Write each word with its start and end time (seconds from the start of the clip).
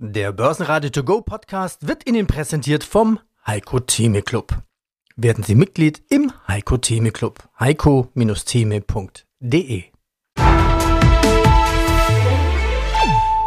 Der 0.00 0.30
Börsenradio 0.30 0.90
To 0.90 1.02
Go 1.02 1.22
Podcast 1.22 1.88
wird 1.88 2.08
Ihnen 2.08 2.28
präsentiert 2.28 2.84
vom 2.84 3.18
Heiko 3.44 3.80
Theme 3.80 4.22
Club. 4.22 4.56
Werden 5.16 5.42
Sie 5.42 5.56
Mitglied 5.56 6.00
im 6.08 6.30
Heiko 6.46 6.76
Theme 6.76 7.10
Club. 7.10 7.40
heiko-theme.de 7.58 9.82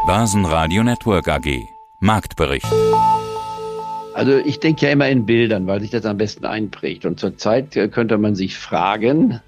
Börsenradio 0.06 0.84
Network 0.84 1.30
AG 1.30 1.58
Marktbericht. 2.02 2.68
Also 4.14 4.40
ich 4.40 4.60
denke 4.60 4.88
ja 4.88 4.92
immer 4.92 5.08
in 5.08 5.26
Bildern, 5.26 5.68
weil 5.68 5.80
sich 5.80 5.92
das 5.92 6.06
am 6.06 6.18
besten 6.18 6.46
einprägt. 6.46 7.06
Und 7.06 7.18
zurzeit 7.18 7.78
äh, 7.78 7.88
könnte 7.88 8.18
man 8.18 8.36
sich 8.36 8.58
fragen, 8.58 9.40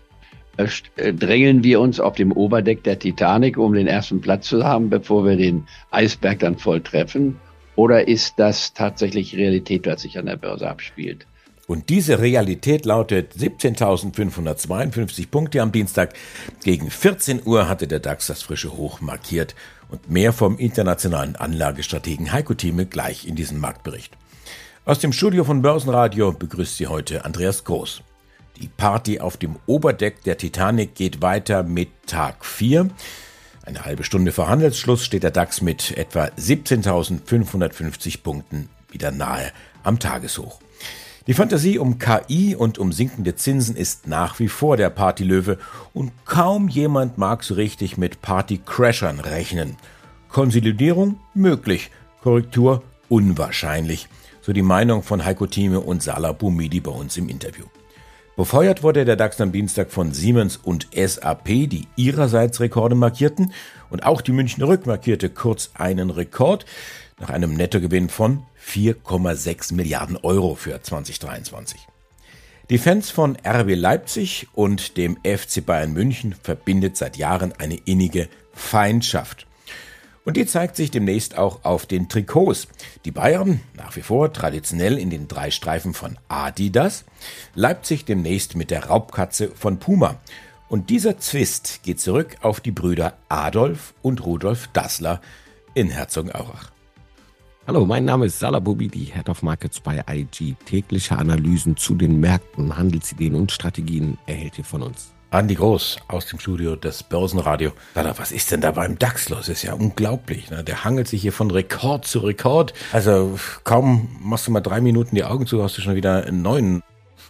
drängeln 0.57 1.63
wir 1.63 1.79
uns 1.79 1.99
auf 1.99 2.15
dem 2.15 2.31
Oberdeck 2.31 2.83
der 2.83 2.99
Titanic, 2.99 3.57
um 3.57 3.73
den 3.73 3.87
ersten 3.87 4.21
Platz 4.21 4.47
zu 4.47 4.63
haben, 4.63 4.89
bevor 4.89 5.25
wir 5.25 5.35
den 5.35 5.65
Eisberg 5.91 6.39
dann 6.39 6.57
voll 6.57 6.81
treffen? 6.81 7.39
Oder 7.75 8.07
ist 8.07 8.35
das 8.37 8.73
tatsächlich 8.73 9.35
Realität, 9.35 9.87
was 9.87 10.03
sich 10.03 10.17
an 10.17 10.27
der 10.27 10.37
Börse 10.37 10.69
abspielt? 10.69 11.25
Und 11.65 11.89
diese 11.89 12.19
Realität 12.19 12.85
lautet 12.85 13.33
17.552 13.35 15.29
Punkte 15.29 15.61
am 15.61 15.71
Dienstag. 15.71 16.13
Gegen 16.63 16.91
14 16.91 17.41
Uhr 17.45 17.69
hatte 17.69 17.87
der 17.87 17.99
DAX 17.99 18.27
das 18.27 18.43
frische 18.43 18.75
Hoch 18.75 19.01
markiert. 19.01 19.55
Und 19.89 20.09
mehr 20.09 20.33
vom 20.33 20.57
internationalen 20.57 21.35
Anlagestrategen 21.35 22.31
Heiko 22.31 22.53
Thieme 22.53 22.85
gleich 22.85 23.25
in 23.27 23.35
diesem 23.35 23.59
Marktbericht. 23.59 24.17
Aus 24.85 24.99
dem 24.99 25.13
Studio 25.13 25.45
von 25.45 25.61
Börsenradio 25.61 26.33
begrüßt 26.33 26.77
Sie 26.77 26.87
heute 26.87 27.23
Andreas 27.23 27.63
Groß. 27.63 28.03
Die 28.61 28.67
Party 28.67 29.19
auf 29.19 29.37
dem 29.37 29.55
Oberdeck 29.65 30.23
der 30.23 30.37
Titanic 30.37 30.95
geht 30.95 31.21
weiter 31.21 31.63
mit 31.63 31.89
Tag 32.05 32.45
4. 32.45 32.89
Eine 33.65 33.85
halbe 33.85 34.03
Stunde 34.03 34.31
vor 34.31 34.47
Handelsschluss 34.47 35.03
steht 35.03 35.23
der 35.23 35.31
DAX 35.31 35.61
mit 35.61 35.97
etwa 35.97 36.25
17.550 36.37 38.21
Punkten 38.21 38.69
wieder 38.91 39.11
nahe 39.11 39.51
am 39.83 39.99
Tageshoch. 39.99 40.59
Die 41.25 41.33
Fantasie 41.33 41.79
um 41.79 41.99
KI 41.99 42.55
und 42.55 42.77
um 42.77 42.91
sinkende 42.91 43.35
Zinsen 43.35 43.75
ist 43.75 44.07
nach 44.07 44.39
wie 44.39 44.49
vor 44.49 44.75
der 44.75 44.89
Partylöwe 44.89 45.57
und 45.93 46.11
kaum 46.25 46.67
jemand 46.67 47.17
mag 47.17 47.43
so 47.43 47.53
richtig 47.53 47.97
mit 47.97 48.21
Partycrashern 48.21 49.21
rechnen. 49.21 49.77
Konsolidierung 50.27 51.19
möglich, 51.33 51.91
Korrektur 52.21 52.83
unwahrscheinlich, 53.07 54.09
so 54.41 54.51
die 54.51 54.61
Meinung 54.61 55.01
von 55.01 55.23
Heiko 55.23 55.47
Thieme 55.47 55.79
und 55.79 56.03
Salah 56.03 56.33
Boumidi 56.33 56.81
bei 56.81 56.91
uns 56.91 57.15
im 57.15 57.29
Interview. 57.29 57.65
Befeuert 58.35 58.81
wurde 58.81 59.05
der 59.05 59.15
DAX 59.15 59.39
am 59.41 59.51
Dienstag 59.51 59.91
von 59.91 60.11
Siemens 60.11 60.57
und 60.57 60.87
SAP, 60.95 61.45
die 61.45 61.87
ihrerseits 61.95 62.59
Rekorde 62.61 62.95
markierten. 62.95 63.53
Und 63.91 64.03
auch 64.03 64.21
die 64.21 64.31
Münchner 64.31 64.67
Rück 64.67 64.87
markierte 64.87 65.29
kurz 65.29 65.69
einen 65.75 66.09
Rekord 66.09 66.65
nach 67.19 67.29
einem 67.29 67.53
Nettogewinn 67.53 68.09
von 68.09 68.43
4,6 68.67 69.75
Milliarden 69.75 70.17
Euro 70.17 70.55
für 70.55 70.81
2023. 70.81 71.87
Die 72.71 72.79
Fans 72.79 73.11
von 73.11 73.37
RB 73.45 73.75
Leipzig 73.75 74.47
und 74.53 74.97
dem 74.97 75.17
FC 75.17 75.63
Bayern 75.63 75.93
München 75.93 76.33
verbindet 76.41 76.97
seit 76.97 77.17
Jahren 77.17 77.53
eine 77.59 77.75
innige 77.75 78.29
Feindschaft. 78.53 79.45
Und 80.25 80.37
die 80.37 80.45
zeigt 80.45 80.77
sich 80.77 80.89
demnächst 80.89 81.37
auch 81.37 81.65
auf 81.65 81.85
den 81.85 82.07
Trikots. 82.07 82.67
Die 83.03 83.11
Bayern 83.11 83.59
nach 83.75 83.95
wie 83.95 84.01
vor 84.01 84.31
traditionell 84.31 84.97
in 84.97 85.09
den 85.09 85.27
drei 85.27 85.51
Streifen 85.51 85.93
von 85.93 86.17
Adidas, 86.29 87.03
Leipzig 87.55 88.05
demnächst 88.05 88.55
mit 88.55 88.71
der 88.71 88.85
Raubkatze 88.85 89.49
von 89.49 89.79
Puma. 89.79 90.15
Und 90.69 90.89
dieser 90.89 91.17
Zwist 91.17 91.81
geht 91.83 91.99
zurück 91.99 92.37
auf 92.41 92.61
die 92.61 92.71
Brüder 92.71 93.17
Adolf 93.27 93.93
und 94.01 94.25
Rudolf 94.25 94.69
Dassler 94.71 95.21
in 95.73 95.89
Herzogenaurach. 95.89 96.71
Hallo, 97.67 97.85
mein 97.85 98.05
Name 98.05 98.25
ist 98.25 98.39
Salah 98.39 98.59
Bobidi, 98.59 99.05
Head 99.13 99.29
of 99.29 99.41
Markets 99.41 99.79
bei 99.79 100.03
IG. 100.09 100.55
Tägliche 100.65 101.17
Analysen 101.17 101.77
zu 101.77 101.95
den 101.95 102.19
Märkten, 102.19 102.77
Handelsideen 102.77 103.35
und 103.35 103.51
Strategien 103.51 104.17
erhält 104.25 104.57
ihr 104.57 104.65
von 104.65 104.83
uns. 104.83 105.13
Andi 105.33 105.55
Groß 105.55 105.97
aus 106.09 106.27
dem 106.27 106.37
Studio 106.37 106.75
des 106.75 107.01
Börsenradio. 107.01 107.71
Was 107.95 108.31
ist 108.31 108.51
denn 108.51 108.61
da 108.61 108.69
beim 108.69 108.99
DAX 108.99 109.29
los? 109.29 109.49
ist 109.49 109.63
ja 109.63 109.73
unglaublich. 109.73 110.51
Ne? 110.51 110.63
Der 110.63 110.83
hangelt 110.83 111.07
sich 111.07 111.23
hier 111.23 111.33
von 111.33 111.49
Rekord 111.49 112.05
zu 112.05 112.19
Rekord. 112.19 112.75
Also 112.91 113.39
kaum 113.63 114.15
machst 114.21 114.45
du 114.45 114.51
mal 114.51 114.61
drei 114.61 114.79
Minuten 114.79 115.15
die 115.15 115.23
Augen 115.23 115.47
zu, 115.47 115.63
hast 115.63 115.75
du 115.75 115.81
schon 115.81 115.95
wieder 115.95 116.27
einen 116.27 116.43
neuen 116.43 116.83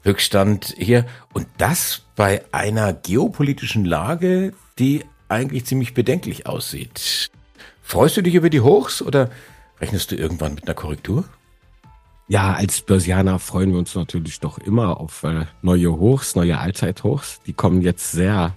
Rückstand 0.06 0.76
hier. 0.78 1.06
Und 1.32 1.48
das 1.58 2.02
bei 2.18 2.44
einer 2.52 2.92
geopolitischen 2.92 3.86
Lage, 3.86 4.52
die 4.80 5.06
eigentlich 5.30 5.66
ziemlich 5.66 5.94
bedenklich 5.94 6.46
aussieht. 6.46 7.32
Freust 7.82 8.18
du 8.18 8.22
dich 8.22 8.36
über 8.36 8.50
die 8.50 8.62
Hochs 8.62 9.02
oder 9.02 9.30
rechnest 9.80 10.12
du 10.12 10.18
irgendwann 10.18 10.56
mit 10.56 10.66
einer 10.66 10.76
Korrektur? 10.76 11.24
Ja, 12.30 12.54
als 12.54 12.82
Börsianer 12.82 13.38
freuen 13.38 13.72
wir 13.72 13.80
uns 13.80 13.96
natürlich 13.96 14.40
doch 14.40 14.58
immer 14.58 15.00
auf 15.02 15.24
äh, 15.24 15.46
neue 15.62 15.92
Hochs, 15.92 16.36
neue 16.36 16.58
Allzeithochs. 16.58 17.42
Die 17.46 17.54
kommen 17.54 17.82
jetzt 17.82 18.14
sehr 18.14 18.56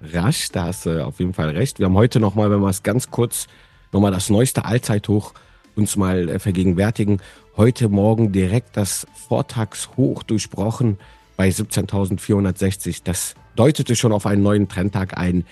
rasch, 0.00 0.50
da 0.52 0.66
hast 0.66 0.86
du 0.86 1.04
auf 1.04 1.18
jeden 1.18 1.34
Fall 1.34 1.50
recht. 1.50 1.80
Wir 1.80 1.86
haben 1.86 1.96
heute 1.96 2.20
nochmal, 2.20 2.50
wenn 2.50 2.60
wir 2.60 2.68
es 2.68 2.84
ganz 2.84 3.10
kurz, 3.10 3.48
nochmal 3.92 4.12
das 4.12 4.30
neueste 4.30 4.64
Allzeithoch 4.64 5.34
uns 5.74 5.96
mal 5.96 6.28
äh, 6.28 6.38
vergegenwärtigen. 6.38 7.20
Heute 7.56 7.88
Morgen 7.88 8.30
direkt 8.30 8.76
das 8.76 9.06
Vortagshoch 9.28 10.22
durchbrochen 10.22 10.98
bei 11.36 11.48
17.460. 11.48 13.00
Das 13.02 13.34
deutete 13.56 13.96
schon 13.96 14.12
auf 14.12 14.26
einen 14.26 14.44
neuen 14.44 14.68
Trendtag 14.68 15.18
ein. 15.18 15.44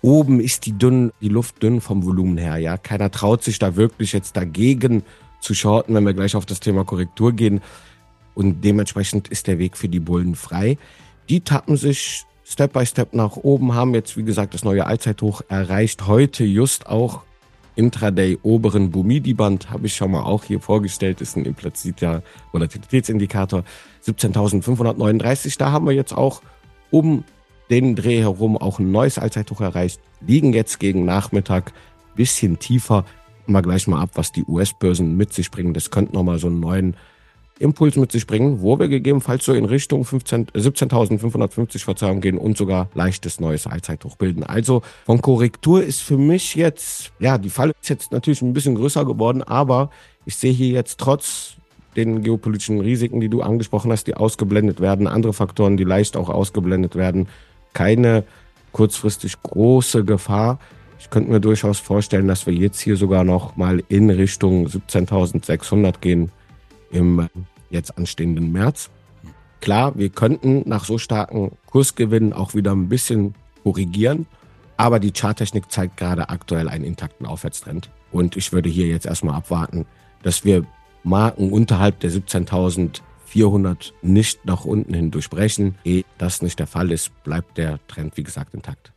Oben 0.00 0.38
ist 0.38 0.64
die, 0.64 0.78
dünn, 0.78 1.12
die 1.20 1.28
Luft 1.28 1.60
dünn 1.60 1.80
vom 1.80 2.04
Volumen 2.04 2.38
her. 2.38 2.56
Ja, 2.58 2.76
keiner 2.76 3.10
traut 3.10 3.42
sich 3.42 3.58
da 3.58 3.74
wirklich 3.74 4.12
jetzt 4.12 4.36
dagegen 4.36 5.02
zu 5.40 5.54
shorten, 5.54 5.94
wenn 5.94 6.04
wir 6.04 6.14
gleich 6.14 6.36
auf 6.36 6.46
das 6.46 6.60
Thema 6.60 6.84
Korrektur 6.84 7.32
gehen. 7.32 7.60
Und 8.34 8.62
dementsprechend 8.62 9.28
ist 9.28 9.46
der 9.46 9.58
Weg 9.58 9.76
für 9.76 9.88
die 9.88 10.00
Bullen 10.00 10.34
frei. 10.34 10.78
Die 11.28 11.40
tappen 11.40 11.76
sich 11.76 12.24
Step 12.44 12.72
by 12.72 12.84
Step 12.84 13.14
nach 13.14 13.36
oben, 13.36 13.74
haben 13.74 13.94
jetzt, 13.94 14.16
wie 14.16 14.24
gesagt, 14.24 14.54
das 14.54 14.64
neue 14.64 14.86
Allzeithoch 14.86 15.42
erreicht. 15.48 16.06
Heute 16.06 16.44
just 16.44 16.86
auch 16.86 17.22
Intraday 17.76 18.38
oberen 18.42 18.90
Bumidi-Band, 18.90 19.70
habe 19.70 19.86
ich 19.86 19.94
schon 19.94 20.10
mal 20.10 20.22
auch 20.22 20.44
hier 20.44 20.60
vorgestellt, 20.60 21.20
ist 21.20 21.36
ein 21.36 21.44
impliziter 21.44 22.22
Volatilitätsindikator. 22.52 23.64
17.539, 24.04 25.58
da 25.58 25.70
haben 25.70 25.86
wir 25.86 25.92
jetzt 25.92 26.12
auch 26.12 26.42
um 26.90 27.24
den 27.70 27.94
Dreh 27.94 28.20
herum 28.20 28.56
auch 28.56 28.80
ein 28.80 28.90
neues 28.90 29.18
Allzeithoch 29.18 29.60
erreicht, 29.60 30.00
liegen 30.20 30.52
jetzt 30.52 30.80
gegen 30.80 31.04
Nachmittag 31.04 31.72
bisschen 32.16 32.58
tiefer 32.58 33.04
wir 33.52 33.62
gleich 33.62 33.86
mal 33.86 34.00
ab, 34.00 34.10
was 34.14 34.32
die 34.32 34.44
US-Börsen 34.44 35.16
mit 35.16 35.32
sich 35.32 35.50
bringen. 35.50 35.74
Das 35.74 35.90
könnte 35.90 36.14
nochmal 36.14 36.38
so 36.38 36.46
einen 36.46 36.60
neuen 36.60 36.96
Impuls 37.60 37.96
mit 37.96 38.10
sich 38.10 38.26
bringen, 38.26 38.62
wo 38.62 38.78
wir 38.78 38.88
gegebenenfalls 38.88 39.44
so 39.44 39.52
in 39.52 39.66
Richtung 39.66 40.02
17.550 40.02 41.84
Verzeihung 41.84 42.22
gehen 42.22 42.38
und 42.38 42.56
sogar 42.56 42.88
leichtes 42.94 43.38
neues 43.38 43.66
Allzeithoch 43.66 44.16
bilden. 44.16 44.42
Also 44.42 44.82
von 45.04 45.20
Korrektur 45.20 45.82
ist 45.82 46.00
für 46.00 46.16
mich 46.16 46.54
jetzt, 46.54 47.12
ja, 47.18 47.36
die 47.36 47.50
Falle 47.50 47.74
ist 47.80 47.90
jetzt 47.90 48.12
natürlich 48.12 48.40
ein 48.40 48.54
bisschen 48.54 48.76
größer 48.76 49.04
geworden, 49.04 49.42
aber 49.42 49.90
ich 50.24 50.36
sehe 50.36 50.52
hier 50.52 50.68
jetzt 50.68 50.98
trotz 50.98 51.56
den 51.96 52.22
geopolitischen 52.22 52.80
Risiken, 52.80 53.20
die 53.20 53.28
du 53.28 53.42
angesprochen 53.42 53.92
hast, 53.92 54.06
die 54.06 54.14
ausgeblendet 54.14 54.80
werden, 54.80 55.06
andere 55.06 55.34
Faktoren, 55.34 55.76
die 55.76 55.84
leicht 55.84 56.16
auch 56.16 56.30
ausgeblendet 56.30 56.96
werden, 56.96 57.28
keine 57.74 58.24
kurzfristig 58.72 59.42
große 59.42 60.04
Gefahr. 60.04 60.58
Ich 61.00 61.08
könnte 61.08 61.30
mir 61.30 61.40
durchaus 61.40 61.80
vorstellen, 61.80 62.28
dass 62.28 62.46
wir 62.46 62.52
jetzt 62.52 62.78
hier 62.78 62.96
sogar 62.96 63.24
noch 63.24 63.56
mal 63.56 63.82
in 63.88 64.10
Richtung 64.10 64.66
17.600 64.66 65.98
gehen 66.00 66.30
im 66.92 67.26
jetzt 67.70 67.96
anstehenden 67.96 68.52
März. 68.52 68.90
Klar, 69.60 69.96
wir 69.96 70.10
könnten 70.10 70.62
nach 70.68 70.84
so 70.84 70.98
starken 70.98 71.52
Kursgewinnen 71.66 72.34
auch 72.34 72.54
wieder 72.54 72.72
ein 72.72 72.90
bisschen 72.90 73.34
korrigieren, 73.62 74.26
aber 74.76 75.00
die 75.00 75.12
Charttechnik 75.12 75.72
zeigt 75.72 75.96
gerade 75.96 76.28
aktuell 76.28 76.68
einen 76.68 76.84
intakten 76.84 77.26
Aufwärtstrend. 77.26 77.90
Und 78.12 78.36
ich 78.36 78.52
würde 78.52 78.68
hier 78.68 78.86
jetzt 78.86 79.06
erstmal 79.06 79.36
abwarten, 79.36 79.86
dass 80.22 80.44
wir 80.44 80.66
Marken 81.02 81.50
unterhalb 81.50 82.00
der 82.00 82.10
17.400 82.10 83.92
nicht 84.02 84.44
nach 84.44 84.66
unten 84.66 84.92
hin 84.92 85.10
durchbrechen. 85.10 85.76
Ehe 85.82 86.04
das 86.18 86.42
nicht 86.42 86.58
der 86.58 86.66
Fall 86.66 86.92
ist, 86.92 87.10
bleibt 87.24 87.56
der 87.56 87.78
Trend, 87.88 88.18
wie 88.18 88.22
gesagt, 88.22 88.52
intakt. 88.52 88.92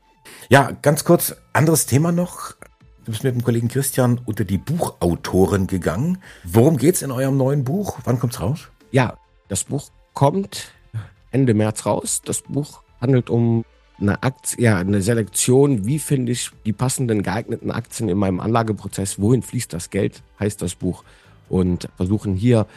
Ja, 0.49 0.71
ganz 0.81 1.03
kurz, 1.03 1.35
anderes 1.53 1.85
Thema 1.85 2.11
noch. 2.11 2.53
Du 3.05 3.11
bist 3.11 3.23
mit 3.23 3.35
dem 3.35 3.43
Kollegen 3.43 3.67
Christian 3.67 4.21
unter 4.25 4.45
die 4.45 4.57
Buchautoren 4.57 5.67
gegangen. 5.67 6.19
Worum 6.43 6.77
geht's 6.77 7.01
in 7.01 7.11
eurem 7.11 7.35
neuen 7.35 7.63
Buch? 7.63 7.99
Wann 8.05 8.19
kommt's 8.19 8.39
raus? 8.39 8.69
Ja, 8.91 9.17
das 9.49 9.65
Buch 9.65 9.89
kommt 10.13 10.71
Ende 11.31 11.53
März 11.53 11.85
raus. 11.85 12.21
Das 12.23 12.41
Buch 12.41 12.81
handelt 13.01 13.29
um 13.29 13.65
eine 13.99 14.23
Aktie, 14.23 14.63
ja, 14.63 14.77
eine 14.77 15.01
Selektion. 15.01 15.85
Wie 15.85 15.99
finde 15.99 16.31
ich 16.31 16.51
die 16.65 16.73
passenden 16.73 17.23
geeigneten 17.23 17.71
Aktien 17.71 18.07
in 18.07 18.17
meinem 18.17 18.39
Anlageprozess? 18.39 19.19
Wohin 19.19 19.41
fließt 19.41 19.73
das 19.73 19.89
Geld? 19.89 20.23
Heißt 20.39 20.61
das 20.61 20.75
Buch. 20.75 21.03
Und 21.49 21.89
versuchen 21.97 22.35
hier 22.35 22.67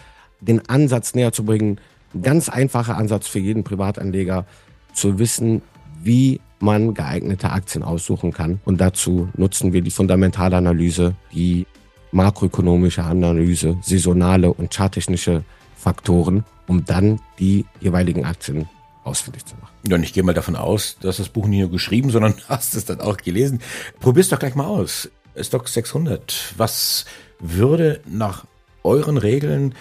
den 0.40 0.68
Ansatz 0.68 1.14
näher 1.14 1.32
zu 1.32 1.44
bringen. 1.44 1.78
Ein 2.14 2.22
ganz 2.22 2.48
einfacher 2.48 2.96
Ansatz 2.96 3.28
für 3.28 3.38
jeden 3.38 3.64
Privatanleger 3.64 4.44
zu 4.92 5.18
wissen, 5.18 5.62
wie 6.06 6.40
man 6.58 6.94
geeignete 6.94 7.50
Aktien 7.50 7.82
aussuchen 7.82 8.32
kann. 8.32 8.60
Und 8.64 8.80
dazu 8.80 9.28
nutzen 9.36 9.72
wir 9.72 9.82
die 9.82 9.90
Fundamentalanalyse, 9.90 11.14
die 11.32 11.66
makroökonomische 12.12 13.04
Analyse, 13.04 13.76
saisonale 13.82 14.52
und 14.52 14.72
charttechnische 14.72 15.44
Faktoren, 15.76 16.44
um 16.66 16.84
dann 16.84 17.20
die 17.38 17.66
jeweiligen 17.80 18.24
Aktien 18.24 18.68
ausfindig 19.04 19.44
zu 19.44 19.54
machen. 19.56 19.74
Ja, 19.86 19.96
und 19.96 20.02
ich 20.02 20.12
gehe 20.12 20.22
mal 20.22 20.34
davon 20.34 20.56
aus, 20.56 20.96
dass 21.00 21.18
das 21.18 21.28
Buch 21.28 21.46
nicht 21.46 21.60
nur 21.60 21.70
geschrieben, 21.70 22.10
sondern 22.10 22.34
hast 22.48 22.74
es 22.74 22.84
dann 22.84 23.00
auch 23.00 23.18
gelesen. 23.18 23.60
Probier's 24.00 24.30
doch 24.30 24.38
gleich 24.38 24.54
mal 24.54 24.66
aus. 24.66 25.10
Stock 25.38 25.68
600. 25.68 26.54
Was 26.56 27.04
würde 27.38 28.00
nach 28.06 28.46
euren 28.82 29.18
Regeln, 29.18 29.74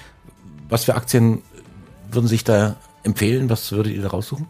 was 0.68 0.84
für 0.84 0.96
Aktien 0.96 1.42
würden 2.12 2.28
sich 2.28 2.44
da 2.44 2.76
empfehlen? 3.04 3.50
Was 3.50 3.72
würdet 3.72 3.94
ihr 3.94 4.02
da 4.02 4.10
raussuchen? 4.10 4.48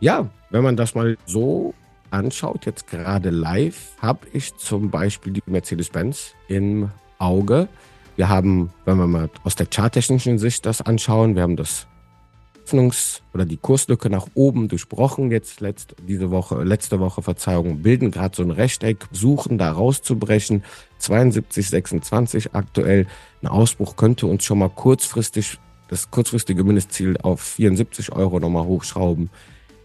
Ja, 0.00 0.28
wenn 0.50 0.62
man 0.62 0.76
das 0.76 0.94
mal 0.94 1.16
so 1.26 1.74
anschaut, 2.10 2.66
jetzt 2.66 2.86
gerade 2.86 3.30
live, 3.30 3.92
habe 4.00 4.26
ich 4.32 4.54
zum 4.56 4.90
Beispiel 4.90 5.32
die 5.32 5.42
Mercedes-Benz 5.46 6.34
im 6.48 6.90
Auge. 7.18 7.68
Wir 8.16 8.28
haben, 8.28 8.72
wenn 8.84 8.98
wir 8.98 9.06
mal 9.06 9.30
aus 9.44 9.56
der 9.56 9.66
charttechnischen 9.72 10.38
Sicht 10.38 10.66
das 10.66 10.82
anschauen, 10.82 11.34
wir 11.34 11.42
haben 11.42 11.56
das 11.56 11.86
Öffnungs- 12.66 13.20
oder 13.32 13.44
die 13.44 13.56
Kurslücke 13.56 14.10
nach 14.10 14.26
oben 14.34 14.68
durchbrochen 14.68 15.30
jetzt 15.30 15.60
letzt, 15.60 15.94
diese 16.06 16.30
Woche, 16.30 16.62
letzte 16.64 16.98
Woche, 16.98 17.22
Verzeihung, 17.22 17.82
bilden 17.82 18.10
gerade 18.10 18.36
so 18.36 18.42
ein 18.42 18.50
Rechteck, 18.50 19.06
suchen 19.12 19.56
da 19.56 19.70
rauszubrechen. 19.72 20.64
72, 20.98 21.68
26 21.68 22.54
aktuell. 22.54 23.06
Ein 23.42 23.48
Ausbruch 23.48 23.96
könnte 23.96 24.26
uns 24.26 24.44
schon 24.44 24.58
mal 24.58 24.70
kurzfristig 24.70 25.58
das 25.88 26.10
kurzfristige 26.10 26.64
Mindestziel 26.64 27.16
auf 27.22 27.40
74 27.40 28.12
Euro 28.12 28.40
nochmal 28.40 28.64
hochschrauben. 28.64 29.30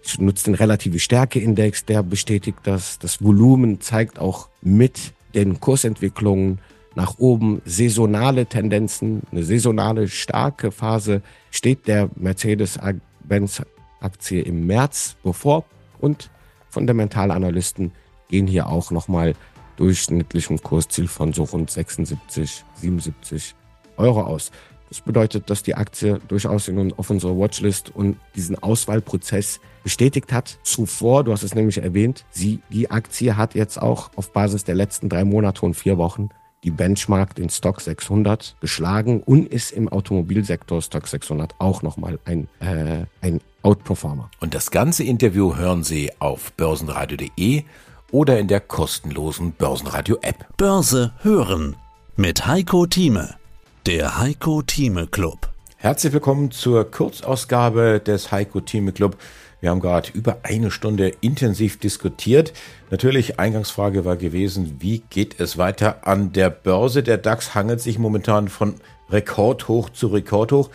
Ich 0.03 0.19
nutze 0.19 0.45
den 0.45 0.55
relative 0.55 0.97
Stärkeindex, 0.99 1.85
der 1.85 2.03
bestätigt 2.03 2.59
das. 2.63 2.99
Das 2.99 3.23
Volumen 3.23 3.81
zeigt 3.81 4.19
auch 4.19 4.49
mit 4.61 5.13
den 5.33 5.59
Kursentwicklungen 5.59 6.59
nach 6.95 7.19
oben 7.19 7.61
saisonale 7.65 8.47
Tendenzen, 8.47 9.21
eine 9.31 9.43
saisonale 9.43 10.07
starke 10.09 10.71
Phase 10.71 11.21
steht 11.49 11.87
der 11.87 12.09
Mercedes-Benz-Aktie 12.15 14.41
im 14.41 14.67
März 14.67 15.15
bevor 15.23 15.63
und 15.99 16.29
Fundamentalanalysten 16.69 17.93
gehen 18.27 18.45
hier 18.47 18.67
auch 18.67 18.91
nochmal 18.91 19.35
durchschnittlichem 19.77 20.61
Kursziel 20.61 21.07
von 21.07 21.31
so 21.33 21.43
rund 21.43 21.71
76, 21.71 22.65
77 22.75 23.55
Euro 23.97 24.21
aus. 24.23 24.51
Das 24.91 24.99
bedeutet, 24.99 25.49
dass 25.49 25.63
die 25.63 25.75
Aktie 25.75 26.19
durchaus 26.27 26.67
in, 26.67 26.91
auf 26.91 27.09
unserer 27.09 27.37
Watchlist 27.37 27.95
und 27.95 28.17
diesen 28.35 28.61
Auswahlprozess 28.61 29.61
bestätigt 29.83 30.33
hat. 30.33 30.59
Zuvor, 30.63 31.23
du 31.23 31.31
hast 31.31 31.43
es 31.43 31.55
nämlich 31.55 31.77
erwähnt, 31.77 32.25
sie, 32.29 32.59
die 32.69 32.91
Aktie 32.91 33.37
hat 33.37 33.55
jetzt 33.55 33.81
auch 33.81 34.11
auf 34.17 34.33
Basis 34.33 34.65
der 34.65 34.75
letzten 34.75 35.07
drei 35.07 35.23
Monate 35.23 35.65
und 35.65 35.75
vier 35.75 35.97
Wochen 35.97 36.27
die 36.65 36.71
Benchmark, 36.71 37.35
den 37.35 37.49
Stock 37.49 37.79
600 37.79 38.57
geschlagen 38.59 39.23
und 39.23 39.47
ist 39.47 39.71
im 39.71 39.87
Automobilsektor 39.87 40.81
Stock 40.81 41.07
600 41.07 41.55
auch 41.57 41.83
nochmal 41.83 42.19
ein, 42.25 42.49
äh, 42.59 43.05
ein 43.21 43.39
Outperformer. 43.61 44.29
Und 44.41 44.53
das 44.53 44.71
ganze 44.71 45.05
Interview 45.05 45.55
hören 45.55 45.85
Sie 45.85 46.11
auf 46.19 46.51
börsenradio.de 46.53 47.63
oder 48.11 48.39
in 48.39 48.49
der 48.49 48.59
kostenlosen 48.59 49.53
Börsenradio-App. 49.53 50.57
Börse 50.57 51.13
hören 51.21 51.77
mit 52.17 52.45
Heiko 52.45 52.85
Thieme. 52.85 53.40
Der 53.87 54.19
Heiko 54.19 54.61
Thieme 54.61 55.07
Club. 55.07 55.49
Herzlich 55.77 56.13
willkommen 56.13 56.51
zur 56.51 56.91
Kurzausgabe 56.91 57.99
des 57.99 58.31
Heiko 58.31 58.61
Thieme 58.61 58.91
Club. 58.91 59.17
Wir 59.59 59.71
haben 59.71 59.79
gerade 59.79 60.11
über 60.13 60.37
eine 60.43 60.69
Stunde 60.69 61.11
intensiv 61.21 61.79
diskutiert. 61.79 62.53
Natürlich, 62.91 63.39
Eingangsfrage 63.39 64.05
war 64.05 64.17
gewesen, 64.17 64.75
wie 64.81 64.99
geht 65.09 65.39
es 65.39 65.57
weiter 65.57 66.05
an 66.05 66.31
der 66.31 66.51
Börse? 66.51 67.01
Der 67.01 67.17
DAX 67.17 67.55
hangelt 67.55 67.81
sich 67.81 67.97
momentan 67.97 68.49
von 68.49 68.75
Rekordhoch 69.09 69.89
zu 69.89 70.09
Rekordhoch. 70.09 70.69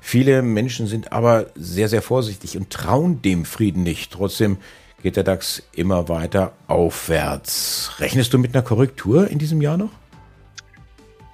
Viele 0.00 0.42
Menschen 0.42 0.88
sind 0.88 1.12
aber 1.12 1.46
sehr, 1.54 1.88
sehr 1.88 2.02
vorsichtig 2.02 2.56
und 2.56 2.70
trauen 2.70 3.22
dem 3.22 3.44
Frieden 3.44 3.84
nicht. 3.84 4.14
Trotzdem 4.14 4.56
geht 5.00 5.14
der 5.14 5.22
DAX 5.22 5.62
immer 5.76 6.08
weiter 6.08 6.54
aufwärts. 6.66 7.92
Rechnest 8.00 8.34
du 8.34 8.38
mit 8.38 8.52
einer 8.52 8.64
Korrektur 8.64 9.28
in 9.28 9.38
diesem 9.38 9.62
Jahr 9.62 9.76
noch? 9.76 10.01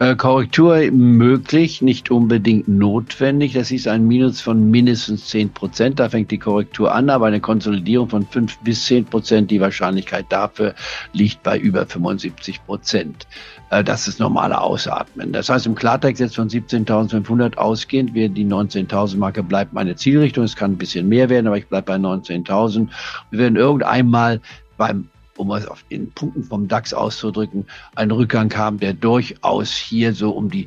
Äh, 0.00 0.14
Korrektur 0.14 0.78
möglich, 0.92 1.82
nicht 1.82 2.12
unbedingt 2.12 2.68
notwendig. 2.68 3.54
Das 3.54 3.72
ist 3.72 3.88
ein 3.88 4.06
Minus 4.06 4.40
von 4.40 4.70
mindestens 4.70 5.26
10 5.26 5.50
Prozent. 5.50 5.98
Da 5.98 6.08
fängt 6.08 6.30
die 6.30 6.38
Korrektur 6.38 6.94
an, 6.94 7.10
aber 7.10 7.26
eine 7.26 7.40
Konsolidierung 7.40 8.08
von 8.08 8.24
5 8.24 8.58
bis 8.58 8.84
10 8.86 9.06
Prozent, 9.06 9.50
die 9.50 9.60
Wahrscheinlichkeit 9.60 10.26
dafür 10.28 10.76
liegt 11.12 11.42
bei 11.42 11.58
über 11.58 11.84
75 11.84 12.64
Prozent. 12.64 13.26
Äh, 13.70 13.82
das 13.82 14.06
ist 14.06 14.20
normale 14.20 14.60
Ausatmen. 14.60 15.32
Das 15.32 15.48
heißt, 15.48 15.66
im 15.66 15.74
Klartext 15.74 16.20
jetzt 16.20 16.36
von 16.36 16.48
17.500 16.48 17.56
ausgehend, 17.56 18.14
wird 18.14 18.36
die 18.36 18.46
19.000 18.46 19.16
Marke 19.16 19.42
bleibt 19.42 19.72
meine 19.72 19.96
Zielrichtung. 19.96 20.44
Es 20.44 20.54
kann 20.54 20.72
ein 20.72 20.78
bisschen 20.78 21.08
mehr 21.08 21.28
werden, 21.28 21.48
aber 21.48 21.58
ich 21.58 21.66
bleibe 21.66 21.86
bei 21.86 21.96
19.000. 21.96 22.86
Wir 23.32 23.40
werden 23.40 23.56
irgendeinmal 23.56 24.40
beim 24.76 25.08
um 25.38 25.50
es 25.52 25.66
auf 25.66 25.82
den 25.84 26.10
Punkten 26.12 26.44
vom 26.44 26.68
DAX 26.68 26.92
auszudrücken, 26.92 27.66
einen 27.94 28.10
Rückgang 28.10 28.54
haben, 28.54 28.78
der 28.78 28.92
durchaus 28.92 29.72
hier 29.72 30.12
so 30.12 30.30
um 30.30 30.50
die 30.50 30.66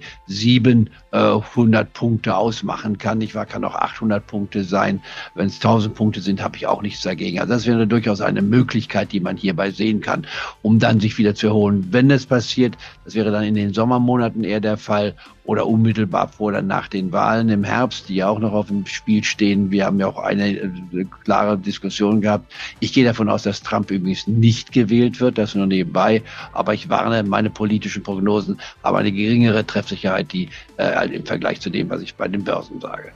700 1.11 1.91
Punkte 1.91 2.35
ausmachen 2.35 2.97
kann. 2.97 3.19
Ich 3.19 3.35
war, 3.35 3.45
kann 3.45 3.65
auch 3.65 3.75
800 3.75 4.25
Punkte 4.25 4.63
sein. 4.63 5.01
Wenn 5.35 5.47
es 5.47 5.55
1000 5.55 5.93
Punkte 5.93 6.21
sind, 6.21 6.41
habe 6.41 6.55
ich 6.55 6.67
auch 6.67 6.81
nichts 6.81 7.01
dagegen. 7.01 7.39
Also 7.39 7.53
das 7.53 7.65
wäre 7.65 7.85
durchaus 7.85 8.21
eine 8.21 8.41
Möglichkeit, 8.41 9.11
die 9.11 9.19
man 9.19 9.35
hierbei 9.35 9.71
sehen 9.71 9.99
kann, 9.99 10.25
um 10.61 10.79
dann 10.79 11.01
sich 11.01 11.17
wieder 11.17 11.35
zu 11.35 11.47
erholen. 11.47 11.87
Wenn 11.91 12.09
es 12.11 12.25
passiert, 12.25 12.77
das 13.03 13.15
wäre 13.15 13.31
dann 13.31 13.43
in 13.43 13.55
den 13.55 13.73
Sommermonaten 13.73 14.43
eher 14.43 14.61
der 14.61 14.77
Fall 14.77 15.15
oder 15.43 15.67
unmittelbar 15.67 16.27
vor 16.29 16.47
oder 16.47 16.61
nach 16.61 16.87
den 16.87 17.11
Wahlen 17.11 17.49
im 17.49 17.63
Herbst, 17.63 18.07
die 18.07 18.15
ja 18.15 18.29
auch 18.29 18.39
noch 18.39 18.53
auf 18.53 18.67
dem 18.67 18.85
Spiel 18.85 19.23
stehen. 19.23 19.71
Wir 19.71 19.85
haben 19.85 19.99
ja 19.99 20.07
auch 20.07 20.19
eine, 20.19 20.43
eine 20.43 21.05
klare 21.23 21.57
Diskussion 21.57 22.21
gehabt. 22.21 22.53
Ich 22.79 22.93
gehe 22.93 23.03
davon 23.03 23.27
aus, 23.27 23.43
dass 23.43 23.61
Trump 23.61 23.91
übrigens 23.91 24.27
nicht 24.27 24.71
gewählt 24.71 25.19
wird, 25.19 25.37
das 25.37 25.55
nur 25.55 25.65
nebenbei. 25.65 26.21
Aber 26.53 26.73
ich 26.73 26.89
warne, 26.89 27.23
meine 27.23 27.49
politischen 27.49 28.03
Prognosen 28.03 28.61
haben 28.83 28.95
eine 28.95 29.11
geringere 29.11 29.65
Treffsicherheit 29.65 30.31
die, 30.31 30.49
äh, 30.77 30.83
im 31.09 31.25
Vergleich 31.25 31.61
zu 31.61 31.69
dem, 31.69 31.89
was 31.89 32.01
ich 32.01 32.15
bei 32.15 32.27
den 32.27 32.43
Börsen 32.43 32.79
sage. 32.79 33.11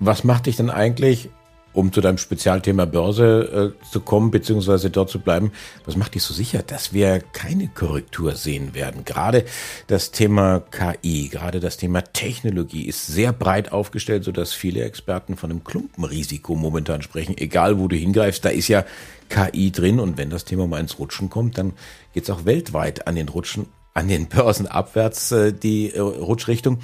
Was 0.00 0.24
macht 0.24 0.46
dich 0.46 0.56
denn 0.56 0.70
eigentlich 0.70 1.30
um 1.76 1.92
zu 1.92 2.00
deinem 2.00 2.16
Spezialthema 2.16 2.86
Börse 2.86 3.74
äh, 3.76 3.92
zu 3.92 4.00
kommen, 4.00 4.30
beziehungsweise 4.30 4.88
dort 4.88 5.10
zu 5.10 5.20
bleiben. 5.20 5.52
Was 5.84 5.96
macht 5.96 6.14
dich 6.14 6.22
so 6.22 6.32
sicher, 6.32 6.62
dass 6.62 6.94
wir 6.94 7.20
keine 7.20 7.68
Korrektur 7.68 8.34
sehen 8.34 8.74
werden? 8.74 9.04
Gerade 9.04 9.44
das 9.86 10.10
Thema 10.10 10.60
KI, 10.70 11.28
gerade 11.28 11.60
das 11.60 11.76
Thema 11.76 12.00
Technologie 12.00 12.86
ist 12.86 13.06
sehr 13.06 13.34
breit 13.34 13.72
aufgestellt, 13.72 14.24
sodass 14.24 14.54
viele 14.54 14.84
Experten 14.84 15.36
von 15.36 15.50
einem 15.50 15.64
Klumpenrisiko 15.64 16.54
momentan 16.54 17.02
sprechen. 17.02 17.36
Egal, 17.36 17.78
wo 17.78 17.88
du 17.88 17.96
hingreifst, 17.96 18.42
da 18.44 18.48
ist 18.48 18.68
ja 18.68 18.86
KI 19.28 19.70
drin 19.70 20.00
und 20.00 20.16
wenn 20.16 20.30
das 20.30 20.46
Thema 20.46 20.66
mal 20.66 20.80
ins 20.80 20.98
Rutschen 20.98 21.28
kommt, 21.28 21.58
dann 21.58 21.74
geht 22.14 22.24
es 22.24 22.30
auch 22.30 22.46
weltweit 22.46 23.06
an 23.06 23.16
den 23.16 23.28
Rutschen 23.28 23.66
an 23.96 24.08
den 24.08 24.26
Börsen 24.28 24.66
abwärts 24.66 25.32
äh, 25.32 25.52
die 25.52 25.90
äh, 25.92 26.00
Rutschrichtung, 26.00 26.78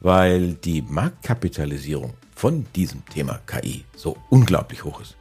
weil 0.00 0.52
die 0.52 0.82
Marktkapitalisierung 0.82 2.12
von 2.34 2.66
diesem 2.76 3.04
Thema 3.06 3.40
KI 3.46 3.84
so 3.96 4.18
unglaublich 4.28 4.84
hoch 4.84 5.00
ist. 5.00 5.16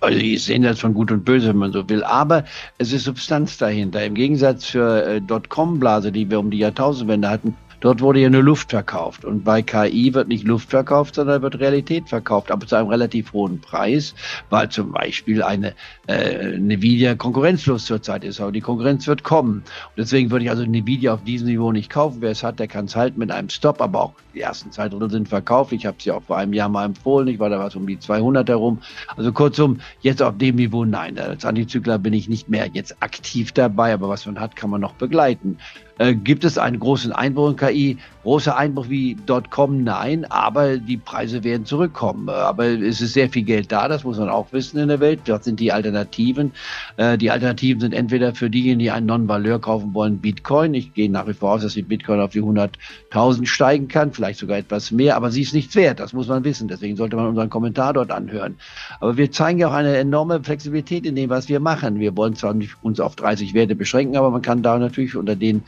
Also 0.00 0.16
ich 0.16 0.44
sehe 0.44 0.60
das 0.60 0.78
von 0.78 0.94
Gut 0.94 1.10
und 1.10 1.24
Böse, 1.24 1.48
wenn 1.48 1.56
man 1.56 1.72
so 1.72 1.88
will. 1.88 2.04
Aber 2.04 2.44
es 2.78 2.92
ist 2.92 3.02
Substanz 3.02 3.58
dahinter. 3.58 4.04
Im 4.04 4.14
Gegensatz 4.14 4.66
zur 4.70 5.04
äh, 5.04 5.20
Dotcom-Blase, 5.20 6.12
die 6.12 6.30
wir 6.30 6.38
um 6.38 6.52
die 6.52 6.58
Jahrtausendwende 6.58 7.28
hatten, 7.28 7.56
Dort 7.80 8.00
wurde 8.00 8.20
ja 8.20 8.28
nur 8.28 8.42
Luft 8.42 8.70
verkauft. 8.70 9.24
Und 9.24 9.44
bei 9.44 9.62
KI 9.62 10.12
wird 10.14 10.28
nicht 10.28 10.46
Luft 10.46 10.70
verkauft, 10.70 11.14
sondern 11.14 11.42
wird 11.42 11.60
Realität 11.60 12.08
verkauft, 12.08 12.50
aber 12.50 12.66
zu 12.66 12.76
einem 12.76 12.88
relativ 12.88 13.32
hohen 13.32 13.60
Preis, 13.60 14.14
weil 14.50 14.68
zum 14.68 14.92
Beispiel 14.92 15.42
eine 15.42 15.74
äh, 16.06 16.54
Nvidia 16.56 17.14
konkurrenzlos 17.14 17.86
zurzeit 17.86 18.24
ist. 18.24 18.40
Aber 18.40 18.52
die 18.52 18.60
Konkurrenz 18.60 19.06
wird 19.06 19.22
kommen. 19.22 19.58
Und 19.58 19.98
deswegen 19.98 20.30
würde 20.30 20.44
ich 20.44 20.50
also 20.50 20.62
Nvidia 20.62 21.14
auf 21.14 21.24
diesem 21.24 21.48
Niveau 21.48 21.70
nicht 21.72 21.90
kaufen. 21.90 22.18
Wer 22.20 22.32
es 22.32 22.42
hat, 22.42 22.58
der 22.58 22.68
kann 22.68 22.86
es 22.86 22.96
halten 22.96 23.18
mit 23.18 23.30
einem 23.30 23.48
Stop, 23.48 23.80
aber 23.80 24.02
auch 24.02 24.12
die 24.34 24.40
ersten 24.40 24.70
zwei 24.72 24.88
Drittel 24.88 25.10
sind 25.10 25.28
verkauft. 25.28 25.72
Ich 25.72 25.86
habe 25.86 25.96
ja 26.00 26.14
auch 26.14 26.22
vor 26.22 26.36
einem 26.36 26.52
Jahr 26.52 26.68
mal 26.68 26.84
empfohlen. 26.84 27.28
Ich 27.28 27.38
war 27.38 27.50
da 27.50 27.58
was 27.58 27.76
um 27.76 27.86
die 27.86 27.98
200 27.98 28.48
herum. 28.48 28.78
Also 29.16 29.32
kurzum, 29.32 29.80
jetzt 30.00 30.22
auf 30.22 30.36
dem 30.36 30.56
Niveau 30.56 30.84
nein. 30.84 31.18
Als 31.18 31.44
Antizykler 31.44 31.98
bin 31.98 32.12
ich 32.12 32.28
nicht 32.28 32.48
mehr 32.48 32.68
jetzt 32.72 33.02
aktiv 33.02 33.52
dabei, 33.52 33.92
aber 33.92 34.08
was 34.08 34.26
man 34.26 34.40
hat, 34.40 34.56
kann 34.56 34.70
man 34.70 34.80
noch 34.80 34.94
begleiten. 34.94 35.58
Äh, 35.98 36.14
gibt 36.14 36.44
es 36.44 36.58
einen 36.58 36.78
großen 36.78 37.12
Einbruch 37.12 37.50
in 37.50 37.56
KI? 37.56 37.98
Großer 38.22 38.56
Einbruch 38.56 38.88
wie 38.88 39.16
.com? 39.50 39.84
Nein, 39.84 40.24
aber 40.26 40.78
die 40.78 40.96
Preise 40.96 41.44
werden 41.44 41.66
zurückkommen. 41.66 42.28
Äh, 42.28 42.32
aber 42.32 42.66
es 42.66 43.00
ist 43.00 43.14
sehr 43.14 43.28
viel 43.28 43.42
Geld 43.42 43.72
da, 43.72 43.88
das 43.88 44.04
muss 44.04 44.18
man 44.18 44.28
auch 44.28 44.52
wissen 44.52 44.78
in 44.78 44.88
der 44.88 45.00
Welt. 45.00 45.20
Was 45.26 45.44
sind 45.44 45.60
die 45.60 45.72
Alternativen? 45.72 46.52
Äh, 46.96 47.18
die 47.18 47.30
Alternativen 47.30 47.80
sind 47.80 47.94
entweder 47.94 48.34
für 48.34 48.48
diejenigen, 48.48 48.78
die 48.78 48.90
einen 48.90 49.06
Non-Valeur 49.06 49.60
kaufen 49.60 49.92
wollen, 49.94 50.18
Bitcoin. 50.18 50.74
Ich 50.74 50.94
gehe 50.94 51.10
nach 51.10 51.26
wie 51.26 51.32
vor 51.32 51.52
aus, 51.52 51.62
dass 51.62 51.74
die 51.74 51.82
Bitcoin 51.82 52.20
auf 52.20 52.30
die 52.30 52.42
100.000 52.42 53.46
steigen 53.46 53.88
kann, 53.88 54.12
vielleicht 54.12 54.38
sogar 54.38 54.58
etwas 54.58 54.90
mehr, 54.90 55.16
aber 55.16 55.30
sie 55.30 55.42
ist 55.42 55.54
nichts 55.54 55.74
wert, 55.74 55.98
das 55.98 56.12
muss 56.12 56.28
man 56.28 56.44
wissen. 56.44 56.68
Deswegen 56.68 56.96
sollte 56.96 57.16
man 57.16 57.26
unseren 57.26 57.50
Kommentar 57.50 57.92
dort 57.92 58.10
anhören. 58.10 58.56
Aber 59.00 59.16
wir 59.16 59.32
zeigen 59.32 59.58
ja 59.58 59.68
auch 59.68 59.72
eine 59.72 59.96
enorme 59.96 60.42
Flexibilität 60.44 61.06
in 61.06 61.16
dem, 61.16 61.30
was 61.30 61.48
wir 61.48 61.60
machen. 61.60 61.98
Wir 61.98 62.16
wollen 62.16 62.36
zwar 62.36 62.54
nicht 62.54 62.76
uns 62.82 63.00
auf 63.00 63.16
30 63.16 63.54
Werte 63.54 63.74
beschränken, 63.74 64.16
aber 64.16 64.30
man 64.30 64.42
kann 64.42 64.62
da 64.62 64.78
natürlich 64.78 65.16
unter 65.16 65.34
den 65.34 65.62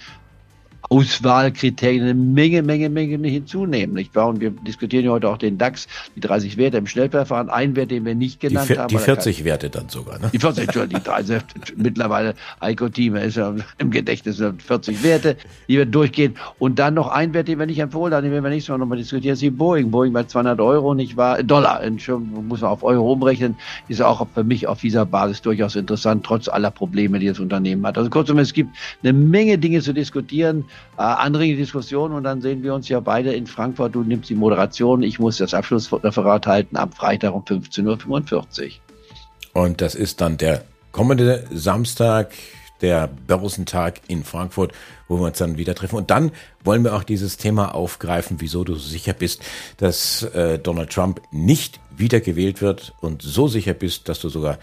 Auswahlkriterien 0.88 2.02
eine 2.02 2.14
Menge, 2.14 2.62
Menge, 2.62 2.88
Menge 2.88 3.28
hinzunehmen. 3.28 3.94
Nicht 3.94 4.14
wahr? 4.14 4.28
Und 4.28 4.40
wir 4.40 4.50
diskutieren 4.50 5.04
ja 5.04 5.10
heute 5.12 5.28
auch 5.28 5.38
den 5.38 5.58
DAX, 5.58 5.86
die 6.16 6.20
30 6.20 6.56
Werte 6.56 6.78
im 6.78 6.86
Schnellverfahren. 6.86 7.50
Ein 7.50 7.76
Wert, 7.76 7.90
den 7.90 8.04
wir 8.04 8.14
nicht 8.14 8.40
genannt 8.40 8.70
die, 8.70 8.78
haben. 8.78 8.88
Die 8.88 8.98
40 8.98 9.44
Werte 9.44 9.70
dann 9.70 9.88
sogar, 9.88 10.18
ne? 10.18 10.30
Die 10.32 10.38
40, 10.38 10.68
die 10.88 11.02
30, 11.02 11.42
mittlerweile 11.76 12.34
Heiko 12.60 12.88
Thieme 12.88 13.22
ist 13.22 13.36
ja 13.36 13.54
im 13.78 13.90
Gedächtnis 13.90 14.42
40 14.66 15.02
Werte, 15.02 15.36
die 15.68 15.76
wir 15.76 15.86
durchgehen. 15.86 16.36
Und 16.58 16.78
dann 16.78 16.94
noch 16.94 17.08
ein 17.08 17.34
Wert, 17.34 17.48
den 17.48 17.58
wir 17.58 17.66
nicht 17.66 17.78
empfohlen 17.78 18.14
haben, 18.14 18.24
den 18.24 18.32
wir 18.32 18.40
nächstes 18.40 18.70
Mal 18.70 18.78
nochmal 18.78 18.98
diskutieren, 18.98 19.34
ist 19.34 19.42
die 19.42 19.50
Boeing. 19.50 19.90
Boeing 19.90 20.12
bei 20.12 20.24
200 20.24 20.60
Euro, 20.60 20.94
nicht 20.94 21.16
wahr? 21.16 21.42
Dollar, 21.42 21.82
Entschuldigung, 21.82 22.48
muss 22.48 22.62
man 22.62 22.70
auf 22.70 22.82
Euro 22.82 23.12
umrechnen, 23.12 23.56
ist 23.88 24.02
auch 24.02 24.26
für 24.34 24.44
mich 24.44 24.66
auf 24.66 24.80
dieser 24.80 25.06
Basis 25.06 25.42
durchaus 25.42 25.76
interessant, 25.76 26.24
trotz 26.24 26.48
aller 26.48 26.70
Probleme, 26.70 27.18
die 27.18 27.26
das 27.26 27.38
Unternehmen 27.38 27.86
hat. 27.86 27.98
Also 27.98 28.10
kurzum, 28.10 28.38
es 28.38 28.52
gibt 28.52 28.76
eine 29.02 29.12
Menge 29.12 29.58
Dinge 29.58 29.80
zu 29.80 29.92
diskutieren, 29.92 30.64
äh, 30.96 31.02
anregende 31.02 31.62
Diskussionen 31.62 32.14
und 32.14 32.24
dann 32.24 32.40
sehen 32.40 32.62
wir 32.62 32.74
uns 32.74 32.88
ja 32.88 33.00
beide 33.00 33.32
in 33.32 33.46
Frankfurt. 33.46 33.94
Du 33.94 34.02
nimmst 34.02 34.30
die 34.30 34.34
Moderation, 34.34 35.02
ich 35.02 35.18
muss 35.18 35.38
das 35.38 35.54
Abschlussreferat 35.54 36.46
halten 36.46 36.76
am 36.76 36.92
Freitag 36.92 37.34
um 37.34 37.42
15.45 37.42 38.32
Uhr. 38.34 39.62
Und 39.62 39.80
das 39.80 39.94
ist 39.94 40.20
dann 40.20 40.36
der 40.36 40.64
kommende 40.92 41.44
Samstag, 41.50 42.32
der 42.80 43.08
Börsentag 43.08 44.00
in 44.08 44.24
Frankfurt, 44.24 44.72
wo 45.08 45.18
wir 45.18 45.26
uns 45.26 45.38
dann 45.38 45.58
wieder 45.58 45.74
treffen. 45.74 45.96
Und 45.96 46.10
dann 46.10 46.32
wollen 46.64 46.84
wir 46.84 46.94
auch 46.94 47.04
dieses 47.04 47.36
Thema 47.36 47.74
aufgreifen, 47.74 48.40
wieso 48.40 48.64
du 48.64 48.76
sicher 48.76 49.12
bist, 49.12 49.42
dass 49.76 50.22
äh, 50.22 50.58
Donald 50.58 50.90
Trump 50.90 51.20
nicht 51.30 51.80
wiedergewählt 51.96 52.62
wird 52.62 52.94
und 53.00 53.22
so 53.22 53.48
sicher 53.48 53.74
bist, 53.74 54.08
dass 54.08 54.20
du 54.20 54.28
sogar 54.28 54.58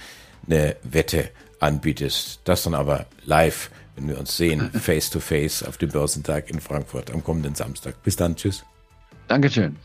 eine 0.47 0.75
Wette 0.83 1.29
anbietest. 1.59 2.39
Das 2.43 2.63
dann 2.63 2.73
aber 2.73 3.05
live, 3.25 3.69
wenn 3.97 4.07
wir 4.07 4.19
uns 4.19 4.37
sehen, 4.37 4.71
face 4.71 5.09
to 5.09 5.19
face 5.19 5.63
auf 5.63 5.77
dem 5.77 5.89
Börsentag 5.89 6.49
in 6.49 6.61
Frankfurt 6.61 7.11
am 7.11 7.23
kommenden 7.23 7.55
Samstag. 7.55 8.01
Bis 8.03 8.15
dann, 8.15 8.35
tschüss. 8.35 8.63
Dankeschön. 9.27 9.75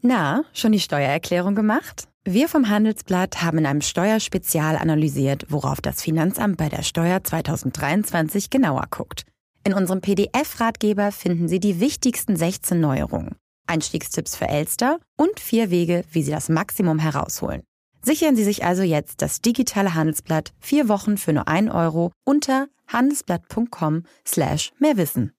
Na, 0.00 0.44
schon 0.52 0.72
die 0.72 0.80
Steuererklärung 0.80 1.54
gemacht? 1.54 2.08
Wir 2.24 2.48
vom 2.48 2.68
Handelsblatt 2.68 3.42
haben 3.42 3.58
in 3.58 3.66
einem 3.66 3.82
Steuerspezial 3.82 4.76
analysiert, 4.76 5.46
worauf 5.48 5.80
das 5.80 6.02
Finanzamt 6.02 6.56
bei 6.56 6.68
der 6.68 6.82
Steuer 6.82 7.22
2023 7.22 8.48
genauer 8.48 8.86
guckt. 8.90 9.24
In 9.64 9.74
unserem 9.74 10.00
PDF-Ratgeber 10.00 11.12
finden 11.12 11.46
Sie 11.46 11.60
die 11.60 11.78
wichtigsten 11.78 12.36
16 12.36 12.80
Neuerungen, 12.80 13.36
Einstiegstipps 13.66 14.34
für 14.34 14.48
Elster 14.48 14.98
und 15.16 15.38
vier 15.38 15.70
Wege, 15.70 16.04
wie 16.10 16.22
Sie 16.22 16.32
das 16.32 16.48
Maximum 16.48 16.98
herausholen. 16.98 17.62
Sichern 18.04 18.34
Sie 18.34 18.42
sich 18.42 18.64
also 18.64 18.82
jetzt 18.82 19.22
das 19.22 19.40
digitale 19.42 19.94
Handelsblatt 19.94 20.52
vier 20.58 20.88
Wochen 20.88 21.16
für 21.18 21.32
nur 21.32 21.46
ein 21.46 21.70
Euro 21.70 22.10
unter 22.24 22.66
handelsblatt.com 22.88 24.02
slash 24.26 24.72
mehrwissen. 24.80 25.32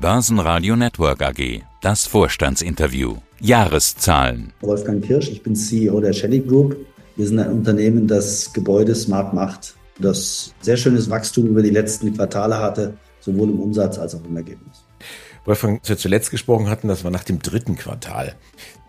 Börsenradio 0.00 0.74
Network 0.74 1.20
AG. 1.20 1.62
Das 1.82 2.06
Vorstandsinterview. 2.06 3.16
Jahreszahlen. 3.40 4.54
Wolfgang 4.62 5.04
Kirsch, 5.04 5.28
ich 5.28 5.42
bin 5.42 5.54
CEO 5.54 6.00
der 6.00 6.14
Shelly 6.14 6.40
Group. 6.40 6.76
Wir 7.16 7.26
sind 7.26 7.40
ein 7.40 7.52
Unternehmen, 7.52 8.08
das 8.08 8.54
Gebäude 8.54 8.94
smart 8.94 9.34
macht, 9.34 9.74
das 9.98 10.54
sehr 10.62 10.78
schönes 10.78 11.10
Wachstum 11.10 11.46
über 11.46 11.62
die 11.62 11.70
letzten 11.70 12.14
Quartale 12.14 12.58
hatte, 12.58 12.96
sowohl 13.20 13.50
im 13.50 13.60
Umsatz 13.60 13.98
als 13.98 14.14
auch 14.14 14.24
im 14.24 14.36
Ergebnis. 14.36 14.84
Wolfgang, 15.44 15.80
als 15.80 15.88
wir 15.90 15.98
zuletzt 15.98 16.30
gesprochen 16.30 16.70
hatten, 16.70 16.88
das 16.88 17.04
war 17.04 17.10
nach 17.10 17.24
dem 17.24 17.40
dritten 17.40 17.76
Quartal. 17.76 18.34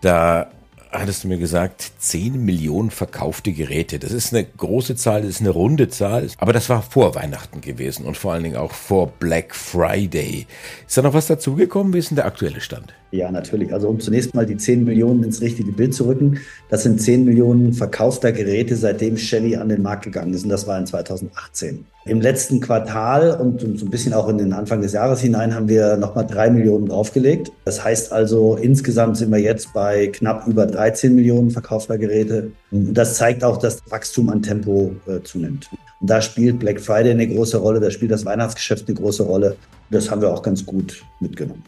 Da 0.00 0.50
hattest 0.90 1.24
du 1.24 1.28
mir 1.28 1.38
gesagt, 1.38 1.92
10 1.98 2.44
Millionen 2.44 2.90
verkaufte 2.90 3.52
Geräte. 3.52 3.98
Das 3.98 4.12
ist 4.12 4.34
eine 4.34 4.44
große 4.44 4.96
Zahl, 4.96 5.22
das 5.22 5.30
ist 5.30 5.40
eine 5.40 5.50
runde 5.50 5.88
Zahl. 5.88 6.28
Aber 6.38 6.52
das 6.52 6.68
war 6.68 6.82
vor 6.82 7.14
Weihnachten 7.14 7.60
gewesen 7.60 8.06
und 8.06 8.16
vor 8.16 8.32
allen 8.32 8.42
Dingen 8.42 8.56
auch 8.56 8.72
vor 8.72 9.08
Black 9.18 9.54
Friday. 9.54 10.46
Ist 10.86 10.96
da 10.96 11.02
noch 11.02 11.14
was 11.14 11.26
dazugekommen? 11.26 11.92
Wie 11.92 11.98
ist 11.98 12.10
denn 12.10 12.16
der 12.16 12.26
aktuelle 12.26 12.60
Stand? 12.60 12.94
Ja, 13.10 13.30
natürlich. 13.30 13.72
Also 13.72 13.88
um 13.88 14.00
zunächst 14.00 14.34
mal 14.34 14.46
die 14.46 14.56
10 14.56 14.84
Millionen 14.84 15.24
ins 15.24 15.40
richtige 15.40 15.72
Bild 15.72 15.94
zu 15.94 16.06
rücken. 16.06 16.40
Das 16.68 16.82
sind 16.82 17.00
10 17.00 17.24
Millionen 17.24 17.72
verkaufter 17.72 18.32
Geräte, 18.32 18.76
seitdem 18.76 19.16
Shelly 19.16 19.56
an 19.56 19.68
den 19.68 19.82
Markt 19.82 20.04
gegangen 20.04 20.34
ist. 20.34 20.44
Und 20.44 20.50
das 20.50 20.66
war 20.66 20.78
in 20.78 20.86
2018. 20.86 21.86
Im 22.08 22.22
letzten 22.22 22.60
Quartal 22.60 23.32
und 23.38 23.60
so 23.60 23.84
ein 23.84 23.90
bisschen 23.90 24.14
auch 24.14 24.28
in 24.28 24.38
den 24.38 24.54
Anfang 24.54 24.80
des 24.80 24.92
Jahres 24.92 25.20
hinein 25.20 25.54
haben 25.54 25.68
wir 25.68 25.98
nochmal 25.98 26.26
3 26.26 26.48
Millionen 26.50 26.86
draufgelegt. 26.86 27.52
Das 27.66 27.84
heißt 27.84 28.12
also, 28.12 28.56
insgesamt 28.56 29.18
sind 29.18 29.30
wir 29.30 29.38
jetzt 29.38 29.74
bei 29.74 30.06
knapp 30.06 30.46
über 30.46 30.66
13 30.66 31.14
Millionen 31.14 31.50
verkaufter 31.50 31.98
Geräte. 31.98 32.50
Und 32.70 32.94
das 32.94 33.16
zeigt 33.16 33.44
auch, 33.44 33.58
dass 33.58 33.82
das 33.82 33.90
Wachstum 33.92 34.30
an 34.30 34.42
Tempo 34.42 34.92
äh, 35.06 35.20
zunimmt. 35.22 35.68
Und 36.00 36.08
da 36.08 36.22
spielt 36.22 36.60
Black 36.60 36.80
Friday 36.80 37.10
eine 37.10 37.28
große 37.28 37.58
Rolle, 37.58 37.78
da 37.78 37.90
spielt 37.90 38.10
das 38.10 38.24
Weihnachtsgeschäft 38.24 38.88
eine 38.88 38.96
große 38.96 39.24
Rolle. 39.24 39.56
Das 39.90 40.10
haben 40.10 40.22
wir 40.22 40.30
auch 40.30 40.42
ganz 40.42 40.64
gut 40.64 41.02
mitgenommen. 41.20 41.62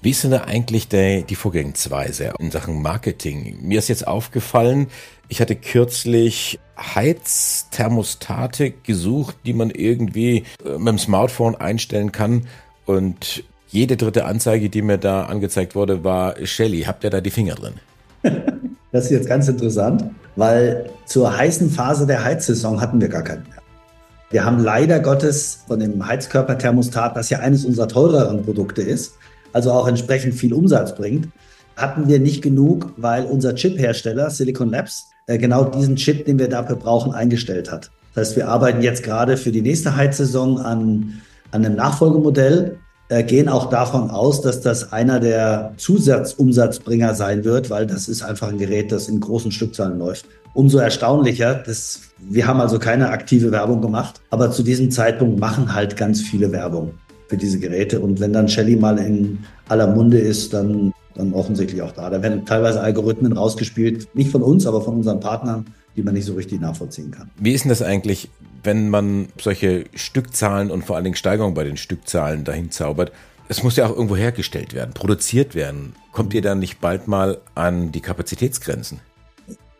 Wie 0.00 0.10
ist 0.10 0.22
denn 0.22 0.30
da 0.30 0.44
eigentlich 0.44 0.86
der, 0.88 1.22
die 1.22 1.34
Vorgehensweise 1.34 2.32
in 2.38 2.52
Sachen 2.52 2.80
Marketing? 2.80 3.58
Mir 3.62 3.80
ist 3.80 3.88
jetzt 3.88 4.06
aufgefallen, 4.06 4.86
ich 5.28 5.40
hatte 5.40 5.56
kürzlich 5.56 6.60
Heizthermostate 6.78 8.70
gesucht, 8.70 9.36
die 9.44 9.52
man 9.52 9.70
irgendwie 9.70 10.44
äh, 10.64 10.78
mit 10.78 10.88
dem 10.88 10.98
Smartphone 10.98 11.56
einstellen 11.56 12.12
kann 12.12 12.46
und 12.86 13.42
jede 13.70 13.96
dritte 13.96 14.24
Anzeige, 14.24 14.70
die 14.70 14.82
mir 14.82 14.98
da 14.98 15.24
angezeigt 15.24 15.74
wurde, 15.74 16.04
war 16.04 16.34
Shelly. 16.46 16.82
Habt 16.82 17.04
ihr 17.04 17.10
da 17.10 17.20
die 17.20 17.30
Finger 17.30 17.54
drin? 17.54 17.74
Das 18.90 19.04
ist 19.04 19.10
jetzt 19.10 19.28
ganz 19.28 19.46
interessant, 19.48 20.02
weil 20.34 20.88
zur 21.04 21.36
heißen 21.36 21.68
Phase 21.68 22.06
der 22.06 22.24
Heizsaison 22.24 22.80
hatten 22.80 22.98
wir 23.02 23.08
gar 23.08 23.22
keinen 23.22 23.42
mehr. 23.42 23.58
Wir 24.30 24.46
haben 24.46 24.60
leider 24.60 24.98
Gottes 25.00 25.64
von 25.68 25.78
dem 25.78 26.06
Heizkörperthermostat, 26.06 27.14
das 27.14 27.28
ja 27.28 27.40
eines 27.40 27.66
unserer 27.66 27.88
teureren 27.88 28.42
Produkte 28.42 28.80
ist, 28.80 29.12
also 29.52 29.72
auch 29.72 29.86
entsprechend 29.88 30.34
viel 30.34 30.52
Umsatz 30.52 30.94
bringt, 30.94 31.28
hatten 31.76 32.08
wir 32.08 32.18
nicht 32.18 32.42
genug, 32.42 32.92
weil 32.96 33.24
unser 33.24 33.54
Chip-Hersteller 33.54 34.30
Silicon 34.30 34.70
Labs 34.70 35.10
äh, 35.26 35.38
genau 35.38 35.64
diesen 35.64 35.96
Chip, 35.96 36.26
den 36.26 36.38
wir 36.38 36.48
dafür 36.48 36.76
brauchen, 36.76 37.12
eingestellt 37.12 37.70
hat. 37.70 37.90
Das 38.14 38.28
heißt, 38.28 38.36
wir 38.36 38.48
arbeiten 38.48 38.82
jetzt 38.82 39.02
gerade 39.02 39.36
für 39.36 39.52
die 39.52 39.62
nächste 39.62 39.94
Heizsaison 39.94 40.58
an, 40.58 41.20
an 41.52 41.64
einem 41.64 41.76
Nachfolgemodell, 41.76 42.78
äh, 43.10 43.22
gehen 43.22 43.48
auch 43.48 43.70
davon 43.70 44.10
aus, 44.10 44.42
dass 44.42 44.60
das 44.60 44.92
einer 44.92 45.20
der 45.20 45.72
Zusatzumsatzbringer 45.76 47.14
sein 47.14 47.44
wird, 47.44 47.70
weil 47.70 47.86
das 47.86 48.08
ist 48.08 48.22
einfach 48.22 48.48
ein 48.48 48.58
Gerät, 48.58 48.92
das 48.92 49.08
in 49.08 49.20
großen 49.20 49.52
Stückzahlen 49.52 49.98
läuft. 49.98 50.26
Umso 50.54 50.78
erstaunlicher, 50.78 51.54
dass 51.54 52.00
wir 52.18 52.46
haben 52.46 52.60
also 52.60 52.78
keine 52.78 53.10
aktive 53.10 53.52
Werbung 53.52 53.80
gemacht, 53.80 54.20
aber 54.30 54.50
zu 54.50 54.62
diesem 54.62 54.90
Zeitpunkt 54.90 55.38
machen 55.38 55.72
halt 55.72 55.96
ganz 55.96 56.20
viele 56.20 56.50
Werbung 56.50 56.94
für 57.28 57.36
diese 57.36 57.58
Geräte. 57.58 58.00
Und 58.00 58.20
wenn 58.20 58.32
dann 58.32 58.48
Shelly 58.48 58.76
mal 58.76 58.98
in 58.98 59.38
aller 59.68 59.86
Munde 59.86 60.18
ist, 60.18 60.52
dann, 60.52 60.92
dann 61.14 61.32
offensichtlich 61.32 61.82
auch 61.82 61.92
da. 61.92 62.10
Da 62.10 62.22
werden 62.22 62.44
teilweise 62.44 62.80
Algorithmen 62.80 63.32
rausgespielt, 63.34 64.08
nicht 64.14 64.30
von 64.30 64.42
uns, 64.42 64.66
aber 64.66 64.80
von 64.80 64.96
unseren 64.96 65.20
Partnern, 65.20 65.66
die 65.96 66.02
man 66.02 66.14
nicht 66.14 66.24
so 66.24 66.34
richtig 66.34 66.60
nachvollziehen 66.60 67.10
kann. 67.10 67.30
Wie 67.38 67.52
ist 67.52 67.64
denn 67.64 67.70
das 67.70 67.82
eigentlich, 67.82 68.30
wenn 68.62 68.88
man 68.88 69.28
solche 69.40 69.84
Stückzahlen 69.94 70.70
und 70.70 70.84
vor 70.84 70.96
allen 70.96 71.04
Dingen 71.04 71.16
Steigerungen 71.16 71.54
bei 71.54 71.64
den 71.64 71.76
Stückzahlen 71.76 72.44
dahin 72.44 72.70
zaubert? 72.70 73.12
Es 73.50 73.62
muss 73.62 73.76
ja 73.76 73.86
auch 73.86 73.94
irgendwo 73.94 74.16
hergestellt 74.16 74.74
werden, 74.74 74.92
produziert 74.92 75.54
werden. 75.54 75.94
Kommt 76.12 76.34
ihr 76.34 76.42
dann 76.42 76.58
nicht 76.58 76.80
bald 76.80 77.08
mal 77.08 77.38
an 77.54 77.92
die 77.92 78.00
Kapazitätsgrenzen? 78.00 79.00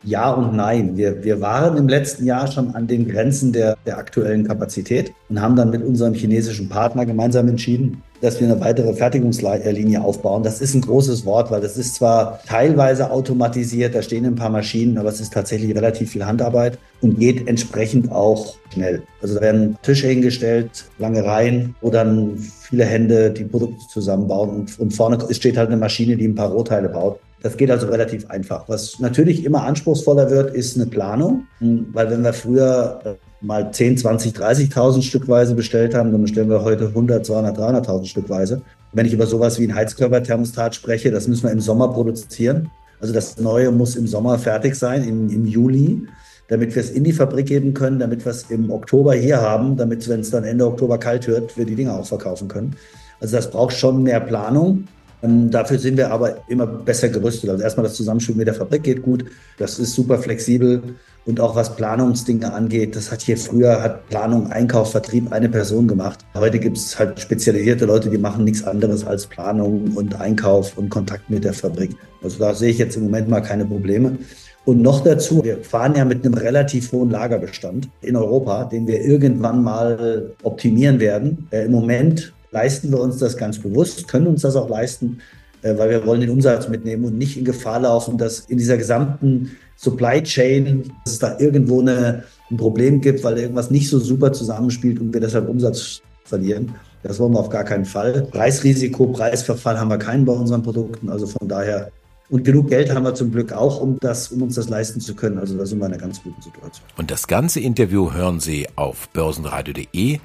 Ja 0.05 0.31
und 0.31 0.55
nein. 0.55 0.97
Wir, 0.97 1.25
wir 1.25 1.41
waren 1.41 1.77
im 1.77 1.89
letzten 1.89 2.25
Jahr 2.25 2.47
schon 2.51 2.75
an 2.75 2.87
den 2.87 3.09
Grenzen 3.09 3.53
der, 3.53 3.77
der 3.85 3.99
aktuellen 3.99 4.47
Kapazität 4.47 5.13
und 5.29 5.41
haben 5.41 5.57
dann 5.57 5.71
mit 5.71 5.83
unserem 5.83 6.15
chinesischen 6.15 6.69
Partner 6.69 7.05
gemeinsam 7.05 7.49
entschieden, 7.49 8.03
dass 8.21 8.41
wir 8.41 8.49
eine 8.49 8.61
weitere 8.61 8.95
Fertigungslinie 8.95 10.01
aufbauen. 10.01 10.43
Das 10.43 10.61
ist 10.61 10.75
ein 10.75 10.83
großes 10.83 11.25
Wort, 11.25 11.51
weil 11.51 11.61
das 11.61 11.77
ist 11.77 11.97
zwar 11.97 12.41
teilweise 12.47 13.11
automatisiert, 13.11 13.95
da 13.95 14.03
stehen 14.03 14.25
ein 14.25 14.35
paar 14.35 14.51
Maschinen, 14.51 14.99
aber 14.99 15.09
es 15.09 15.21
ist 15.21 15.33
tatsächlich 15.33 15.75
relativ 15.75 16.13
viel 16.13 16.25
Handarbeit 16.25 16.79
und 17.01 17.19
geht 17.19 17.49
entsprechend 17.49 18.11
auch 18.11 18.57
schnell. 18.73 19.03
Also 19.21 19.35
da 19.35 19.41
werden 19.41 19.77
Tische 19.83 20.09
hingestellt, 20.09 20.85
lange 20.99 21.25
Reihen, 21.25 21.75
wo 21.81 21.91
dann 21.91 22.39
viele 22.39 22.85
Hände 22.85 23.31
die 23.31 23.45
Produkte 23.45 23.87
zusammenbauen 23.89 24.51
und, 24.51 24.79
und 24.79 24.93
vorne 24.93 25.19
steht 25.33 25.57
halt 25.57 25.69
eine 25.69 25.77
Maschine, 25.77 26.17
die 26.17 26.27
ein 26.27 26.35
paar 26.35 26.51
Rohteile 26.51 26.89
baut. 26.89 27.19
Das 27.43 27.57
geht 27.57 27.71
also 27.71 27.87
relativ 27.87 28.29
einfach. 28.31 28.69
Was 28.69 28.99
natürlich 28.99 29.45
immer 29.45 29.63
anspruchsvoller 29.63 30.31
wird, 30.31 30.55
ist 30.55 30.77
eine 30.77 30.87
Planung, 30.87 31.47
weil 31.93 32.11
wenn 32.11 32.25
wir 32.25 32.33
früher 32.33 33.01
äh, 33.05 33.45
mal 33.45 33.71
10, 33.71 33.99
20, 33.99 34.35
30.000 34.35 35.03
Stückweise 35.03 35.55
bestellt 35.55 35.95
haben, 35.95 36.11
dann 36.11 36.23
bestellen 36.23 36.51
wir 36.51 36.65
heute 36.65 36.89
100, 36.89 37.25
200, 37.25 37.57
300.000 37.57 38.07
Stückweise. 38.07 38.63
Wenn 38.93 39.07
ich 39.07 39.13
über 39.13 39.27
sowas 39.27 39.61
wie 39.61 39.69
ein 39.69 39.75
Heizkörperthermostat 39.75 40.75
spreche, 40.75 41.11
das 41.11 41.29
müssen 41.29 41.45
wir 41.45 41.53
im 41.53 41.61
Sommer 41.61 41.89
produzieren. 41.89 42.71
Also 43.01 43.15
das 43.15 43.39
Neue 43.39 43.71
muss 43.71 43.95
im 43.95 44.09
Sommer 44.09 44.39
fertig 44.39 44.75
sein, 44.75 45.07
im, 45.07 45.31
im 45.31 45.47
Juli, 45.47 46.09
damit 46.49 46.75
wir 46.75 46.83
es 46.83 46.91
in 46.91 47.05
die 47.05 47.13
Fabrik 47.13 47.47
geben 47.47 47.75
können, 47.75 48.01
damit 48.01 48.25
wir 48.25 48.33
es 48.33 48.51
im 48.51 48.71
Oktober 48.71 49.15
hier 49.15 49.41
haben, 49.41 49.77
damit, 49.77 50.09
wenn 50.09 50.21
es 50.21 50.31
dann 50.31 50.43
Ende 50.43 50.67
Oktober 50.67 50.99
kalt 50.99 51.29
wird, 51.29 51.57
wir 51.57 51.67
die 51.67 51.77
Dinge 51.77 51.93
auch 51.93 52.07
verkaufen 52.07 52.49
können. 52.49 52.75
Also 53.21 53.37
das 53.37 53.51
braucht 53.51 53.75
schon 53.75 54.03
mehr 54.03 54.21
Planung. 54.21 54.89
Ähm, 55.23 55.51
dafür 55.51 55.79
sind 55.79 55.97
wir 55.97 56.11
aber 56.11 56.39
immer 56.49 56.67
besser 56.67 57.09
gerüstet. 57.09 57.51
Also 57.51 57.63
erstmal 57.63 57.85
das 57.85 57.95
Zusammenspiel 57.95 58.37
mit 58.37 58.47
der 58.47 58.55
Fabrik 58.55 58.83
geht 58.83 59.03
gut. 59.03 59.25
Das 59.59 59.79
ist 59.79 59.95
super 59.95 60.19
flexibel. 60.19 60.83
Und 61.27 61.41
auch 61.41 61.55
was 61.55 61.77
Planungsdinge 61.77 62.51
angeht, 62.51 62.97
das 62.97 63.13
hat 63.13 63.21
hier 63.21 63.37
früher, 63.37 63.83
hat 63.83 64.09
Planung, 64.09 64.47
Einkauf, 64.51 64.93
Vertrieb 64.93 65.31
eine 65.31 65.51
Person 65.51 65.87
gemacht. 65.87 66.21
Heute 66.35 66.59
gibt 66.59 66.79
es 66.79 66.99
halt 66.99 67.21
spezialisierte 67.21 67.85
Leute, 67.85 68.09
die 68.09 68.17
machen 68.17 68.45
nichts 68.45 68.65
anderes 68.65 69.05
als 69.05 69.27
Planung 69.27 69.93
und 69.95 70.19
Einkauf 70.19 70.79
und 70.79 70.89
Kontakt 70.89 71.29
mit 71.29 71.45
der 71.45 71.53
Fabrik. 71.53 71.95
Also 72.23 72.39
da 72.39 72.55
sehe 72.55 72.71
ich 72.71 72.79
jetzt 72.79 72.97
im 72.97 73.03
Moment 73.03 73.29
mal 73.29 73.43
keine 73.43 73.67
Probleme. 73.67 74.17
Und 74.65 74.81
noch 74.81 75.03
dazu, 75.03 75.45
wir 75.45 75.59
fahren 75.59 75.95
ja 75.97 76.05
mit 76.05 76.25
einem 76.25 76.35
relativ 76.35 76.93
hohen 76.93 77.11
Lagerbestand 77.11 77.89
in 78.01 78.17
Europa, 78.17 78.65
den 78.65 78.87
wir 78.87 79.01
irgendwann 79.01 79.63
mal 79.63 80.33
optimieren 80.43 81.01
werden. 81.01 81.49
Äh, 81.51 81.65
Im 81.65 81.73
Moment 81.73 82.33
leisten 82.51 82.91
wir 82.91 83.01
uns 83.01 83.19
das 83.19 83.37
ganz 83.37 83.59
bewusst, 83.59 84.09
können 84.09 84.27
uns 84.27 84.43
das 84.43 84.57
auch 84.57 84.69
leisten, 84.69 85.19
äh, 85.63 85.77
weil 85.77 85.91
wir 85.91 86.07
wollen 86.07 86.21
den 86.21 86.31
Umsatz 86.31 86.69
mitnehmen 86.69 87.05
und 87.05 87.19
nicht 87.19 87.37
in 87.37 87.45
Gefahr 87.45 87.81
laufen, 87.81 88.19
dass 88.19 88.41
in 88.41 88.59
dieser 88.59 88.77
gesamten 88.77 89.57
Supply 89.77 90.23
Chain, 90.23 90.91
dass 91.05 91.15
es 91.15 91.19
da 91.19 91.39
irgendwo 91.39 91.81
eine, 91.81 92.25
ein 92.51 92.57
Problem 92.57 93.01
gibt, 93.01 93.23
weil 93.25 93.39
irgendwas 93.39 93.71
nicht 93.71 93.89
so 93.89 93.99
super 93.99 94.33
zusammenspielt 94.33 95.01
und 95.01 95.13
wir 95.13 95.21
deshalb 95.21 95.49
Umsatz 95.49 96.01
verlieren. 96.25 96.75
Das 97.03 97.19
wollen 97.21 97.33
wir 97.33 97.41
auf 97.41 97.49
gar 97.49 97.65
keinen 97.65 97.85
Fall. 97.85 98.27
Preisrisiko, 98.31 99.07
Preisverfall 99.07 99.79
haben 99.79 99.89
wir 99.89 99.99
keinen 99.99 100.25
bei 100.25 100.33
unseren 100.33 100.63
Produkten. 100.63 101.09
Also 101.09 101.27
von 101.27 101.47
daher 101.47 101.93
und 102.31 102.45
genug 102.45 102.69
Geld 102.69 102.95
haben 102.95 103.05
wir 103.05 103.15
zum 103.15 103.31
Glück 103.31 103.53
auch, 103.53 103.81
um, 103.81 103.99
das, 104.01 104.29
um 104.29 104.43
uns 104.43 104.57
das 104.57 104.69
leisten 104.69 105.01
zu 105.01 105.15
können. 105.15 105.39
Also 105.39 105.57
da 105.57 105.65
sind 105.65 105.79
wir 105.79 105.87
in 105.87 105.93
einer 105.93 106.01
ganz 106.01 106.23
guten 106.23 106.43
Situation. 106.43 106.85
Und 106.97 107.11
das 107.11 107.27
ganze 107.27 107.61
Interview 107.61 108.13
hören 108.13 108.41
Sie 108.41 108.67
auf 108.77 109.09
börsenradio.de 109.11 110.19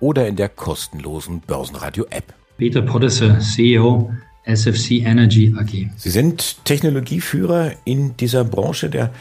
oder 0.00 0.26
in 0.26 0.36
der 0.36 0.48
kostenlosen 0.48 1.40
Börsenradio-App. 1.40 2.34
Peter 2.58 2.82
Podesser, 2.82 3.38
CEO 3.38 4.10
SFC 4.44 5.02
Energy 5.02 5.54
AG. 5.56 5.90
Sie 5.96 6.10
sind 6.10 6.64
Technologieführer 6.64 7.72
in 7.84 8.16
dieser 8.16 8.44
Branche 8.44 8.90
der 8.90 9.12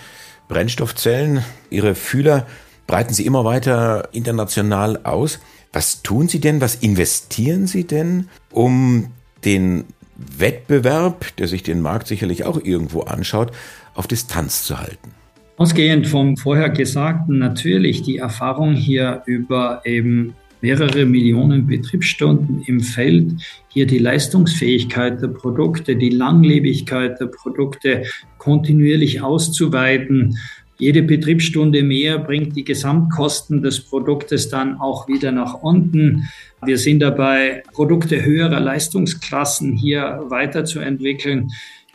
Brennstoffzellen. 0.47 1.43
Ihre 1.69 1.95
Fühler 1.95 2.47
breiten 2.87 3.13
Sie 3.13 3.25
immer 3.25 3.45
weiter 3.45 4.09
international 4.13 4.97
aus. 5.03 5.39
Was 5.71 6.01
tun 6.01 6.27
Sie 6.27 6.39
denn, 6.39 6.61
was 6.61 6.75
investieren 6.75 7.67
Sie 7.67 7.85
denn, 7.85 8.27
um 8.51 9.11
den 9.45 9.85
Wettbewerb, 10.15 11.35
der 11.37 11.47
sich 11.47 11.63
den 11.63 11.81
Markt 11.81 12.07
sicherlich 12.07 12.43
auch 12.45 12.59
irgendwo 12.61 13.01
anschaut, 13.01 13.51
auf 13.93 14.07
Distanz 14.07 14.63
zu 14.63 14.79
halten? 14.79 15.11
Ausgehend 15.57 16.07
vom 16.07 16.37
vorher 16.37 16.69
Gesagten 16.69 17.37
natürlich 17.37 18.01
die 18.01 18.17
Erfahrung 18.17 18.73
hier 18.73 19.23
über 19.25 19.81
eben 19.85 20.33
mehrere 20.61 21.05
Millionen 21.05 21.67
Betriebsstunden 21.67 22.63
im 22.65 22.81
Feld, 22.81 23.33
hier 23.69 23.87
die 23.87 23.99
Leistungsfähigkeit 23.99 25.21
der 25.21 25.29
Produkte, 25.29 25.95
die 25.95 26.09
Langlebigkeit 26.09 27.19
der 27.19 27.27
Produkte 27.27 28.03
kontinuierlich 28.37 29.21
auszuweiten. 29.21 30.37
Jede 30.77 31.03
Betriebsstunde 31.03 31.83
mehr 31.83 32.19
bringt 32.19 32.55
die 32.55 32.63
Gesamtkosten 32.63 33.61
des 33.61 33.81
Produktes 33.81 34.49
dann 34.49 34.79
auch 34.79 35.07
wieder 35.07 35.31
nach 35.31 35.55
unten. 35.55 36.29
Wir 36.65 36.77
sind 36.77 36.99
dabei, 36.99 37.63
Produkte 37.73 38.23
höherer 38.23 38.61
Leistungsklassen 38.61 39.75
hier 39.75 40.23
weiterzuentwickeln. 40.29 41.49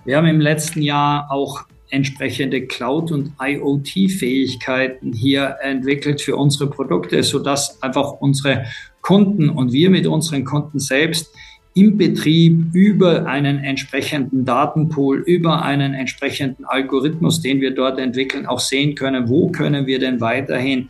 Wir 0.05 0.19
haben 0.19 0.27
im 0.27 0.41
letzten 0.41 0.83
Jahr 0.83 1.31
auch 1.31 1.65
entsprechende 1.95 2.67
Cloud- 2.67 3.13
und 3.13 3.33
IoT-Fähigkeiten 3.41 5.13
hier 5.13 5.57
entwickelt 5.63 6.21
für 6.21 6.37
unsere 6.37 6.69
Produkte, 6.69 7.23
sodass 7.23 7.83
einfach 7.83 8.21
unsere 8.21 8.67
Kunden 9.01 9.49
und 9.49 9.73
wir 9.73 9.91
mit 9.91 10.07
unseren 10.07 10.45
Kunden 10.45 10.79
selbst 10.79 11.33
im 11.75 11.97
Betrieb 11.97 12.73
über 12.73 13.27
einen 13.27 13.59
entsprechenden 13.59 14.45
Datenpool, 14.45 15.23
über 15.27 15.63
einen 15.63 15.95
entsprechenden 15.95 16.65
Algorithmus, 16.65 17.41
den 17.41 17.61
wir 17.61 17.75
dort 17.75 17.99
entwickeln, 17.99 18.47
auch 18.47 18.61
sehen 18.61 18.95
können, 18.95 19.29
wo 19.29 19.51
können 19.51 19.87
wir 19.87 19.99
denn 19.99 20.21
weiterhin 20.21 20.89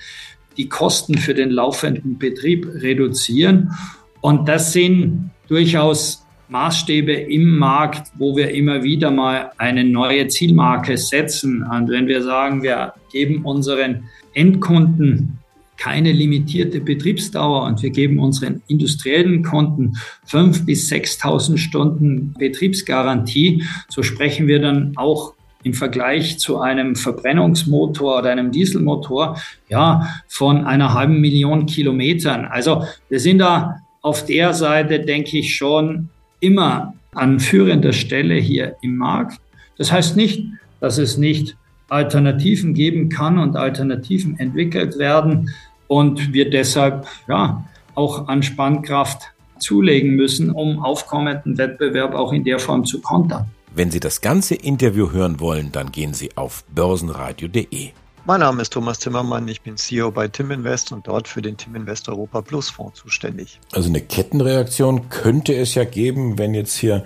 die 0.56 0.68
Kosten 0.68 1.18
für 1.18 1.34
den 1.34 1.50
laufenden 1.50 2.18
Betrieb 2.18 2.66
reduzieren. 2.66 3.73
Und 4.20 4.49
das 4.49 4.73
sind 4.73 5.30
durchaus 5.49 6.23
Maßstäbe 6.48 7.12
im 7.12 7.58
Markt, 7.58 8.12
wo 8.18 8.37
wir 8.37 8.50
immer 8.50 8.83
wieder 8.83 9.11
mal 9.11 9.50
eine 9.59 9.85
neue 9.85 10.28
Zielmarke 10.28 10.96
setzen. 10.96 11.62
Und 11.62 11.88
wenn 11.88 12.07
wir 12.07 12.22
sagen, 12.22 12.62
wir 12.62 12.94
geben 13.11 13.44
unseren 13.44 14.04
Endkunden 14.35 15.38
keine 15.76 16.12
limitierte 16.12 16.80
Betriebsdauer 16.80 17.64
und 17.64 17.83
wir 17.83 17.90
geben 17.90 18.18
unseren 18.18 18.62
industriellen 18.68 19.42
Kunden 19.42 19.94
5.000 20.28 20.64
bis 20.64 20.90
6.000 20.90 21.59
Stunden 21.59 22.35
Betriebsgarantie, 22.38 23.64
so 23.88 24.02
sprechen 24.02 24.46
wir 24.46 24.61
dann 24.61 24.92
auch 24.96 25.35
im 25.64 25.74
Vergleich 25.74 26.38
zu 26.38 26.61
einem 26.61 26.94
Verbrennungsmotor 26.94 28.18
oder 28.18 28.30
einem 28.30 28.52
Dieselmotor 28.52 29.40
ja 29.68 30.09
von 30.28 30.64
einer 30.64 30.94
halben 30.94 31.20
Million 31.20 31.66
Kilometern. 31.66 32.44
Also 32.44 32.85
wir 33.09 33.18
sind 33.18 33.38
da 33.38 33.80
auf 34.02 34.26
der 34.26 34.52
Seite, 34.52 35.00
denke 35.00 35.38
ich, 35.38 35.57
schon 35.57 36.11
immer 36.44 36.94
an 37.14 37.40
führender 37.40 37.92
Stelle 37.92 38.35
hier 38.35 38.76
im 38.83 38.96
Markt. 38.96 39.40
Das 39.78 39.90
heißt 39.90 40.16
nicht, 40.16 40.44
dass 40.80 40.98
es 40.98 41.16
nicht 41.16 41.57
Alternativen 41.88 42.74
geben 42.74 43.09
kann 43.09 43.38
und 43.38 43.57
Alternativen 43.57 44.38
entwickelt 44.38 44.98
werden 44.98 45.50
und 45.87 46.33
wir 46.33 46.50
deshalb 46.50 47.07
ja 47.28 47.64
auch 47.94 48.28
an 48.28 48.42
Spannkraft 48.42 49.33
zulegen 49.59 50.16
müssen, 50.16 50.50
um 50.50 50.85
aufkommenden 50.85 51.57
Wettbewerb 51.57 52.14
auch 52.14 52.33
in 52.33 52.44
der 52.44 52.59
Form 52.59 52.85
zu 52.85 53.00
kontern. 53.00 53.46
Wenn 53.74 53.90
Sie 53.90 54.00
das 54.00 54.20
ganze 54.20 54.54
Interview 54.54 55.11
hören 55.12 55.40
wollen, 55.40 55.72
dann 55.72 55.90
gehen 55.92 56.14
Sie 56.14 56.30
auf 56.37 56.64
börsenradio.de. 56.74 57.90
Mein 58.26 58.40
Name 58.40 58.62
ist 58.62 58.72
Thomas 58.72 59.00
Zimmermann, 59.00 59.46
ich 59.48 59.60
bin 59.60 59.76
CEO 59.76 60.10
bei 60.10 60.28
Tim 60.28 60.50
Invest 60.50 60.92
und 60.92 61.06
dort 61.06 61.28
für 61.28 61.42
den 61.42 61.58
Tim 61.58 61.74
Invest 61.76 62.08
Europa 62.08 62.40
Plus 62.40 62.70
Fonds 62.70 62.98
zuständig. 62.98 63.60
Also 63.72 63.90
eine 63.90 64.00
Kettenreaktion 64.00 65.10
könnte 65.10 65.54
es 65.54 65.74
ja 65.74 65.84
geben, 65.84 66.38
wenn 66.38 66.54
jetzt 66.54 66.74
hier 66.74 67.04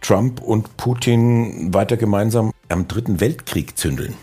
Trump 0.00 0.40
und 0.40 0.76
Putin 0.76 1.74
weiter 1.74 1.96
gemeinsam 1.96 2.52
am 2.68 2.86
dritten 2.86 3.18
Weltkrieg 3.18 3.76
zündeln. 3.76 4.14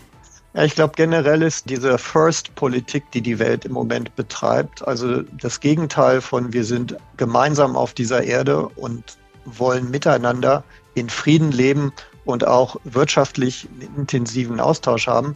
Ja, 0.54 0.64
ich 0.64 0.74
glaube 0.74 0.94
generell 0.96 1.42
ist 1.42 1.68
diese 1.68 1.98
First-Politik, 1.98 3.10
die 3.10 3.20
die 3.20 3.38
Welt 3.38 3.66
im 3.66 3.72
Moment 3.72 4.16
betreibt, 4.16 4.88
also 4.88 5.20
das 5.20 5.60
Gegenteil 5.60 6.22
von 6.22 6.54
wir 6.54 6.64
sind 6.64 6.96
gemeinsam 7.18 7.76
auf 7.76 7.92
dieser 7.92 8.22
Erde 8.22 8.68
und 8.70 9.18
wollen 9.44 9.90
miteinander 9.90 10.64
in 10.94 11.10
Frieden 11.10 11.52
leben 11.52 11.92
und 12.24 12.46
auch 12.46 12.76
wirtschaftlich 12.84 13.68
einen 13.70 13.94
intensiven 13.98 14.60
Austausch 14.60 15.06
haben, 15.06 15.34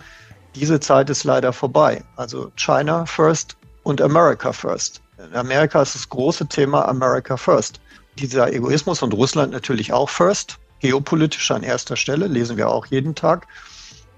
diese 0.55 0.81
Zeit 0.81 1.11
ist 1.11 1.25
leider 1.25 1.53
vorbei. 1.53 2.03
Also 2.17 2.51
China 2.57 3.07
first 3.07 3.57
und 3.83 4.01
America 4.01 4.53
first. 4.53 5.01
In 5.19 5.37
Amerika 5.37 5.83
ist 5.83 5.95
das 5.95 6.09
große 6.09 6.47
Thema 6.47 6.89
America 6.89 7.37
first. 7.37 7.81
Dieser 8.19 8.53
Egoismus 8.53 9.03
und 9.03 9.15
Russland 9.15 9.53
natürlich 9.53 9.93
auch 9.93 10.09
first. 10.09 10.59
Geopolitisch 10.81 11.51
an 11.51 11.63
erster 11.63 11.97
Stelle, 11.97 12.27
lesen 12.27 12.57
wir 12.57 12.69
auch 12.69 12.87
jeden 12.87 13.15
Tag. 13.15 13.47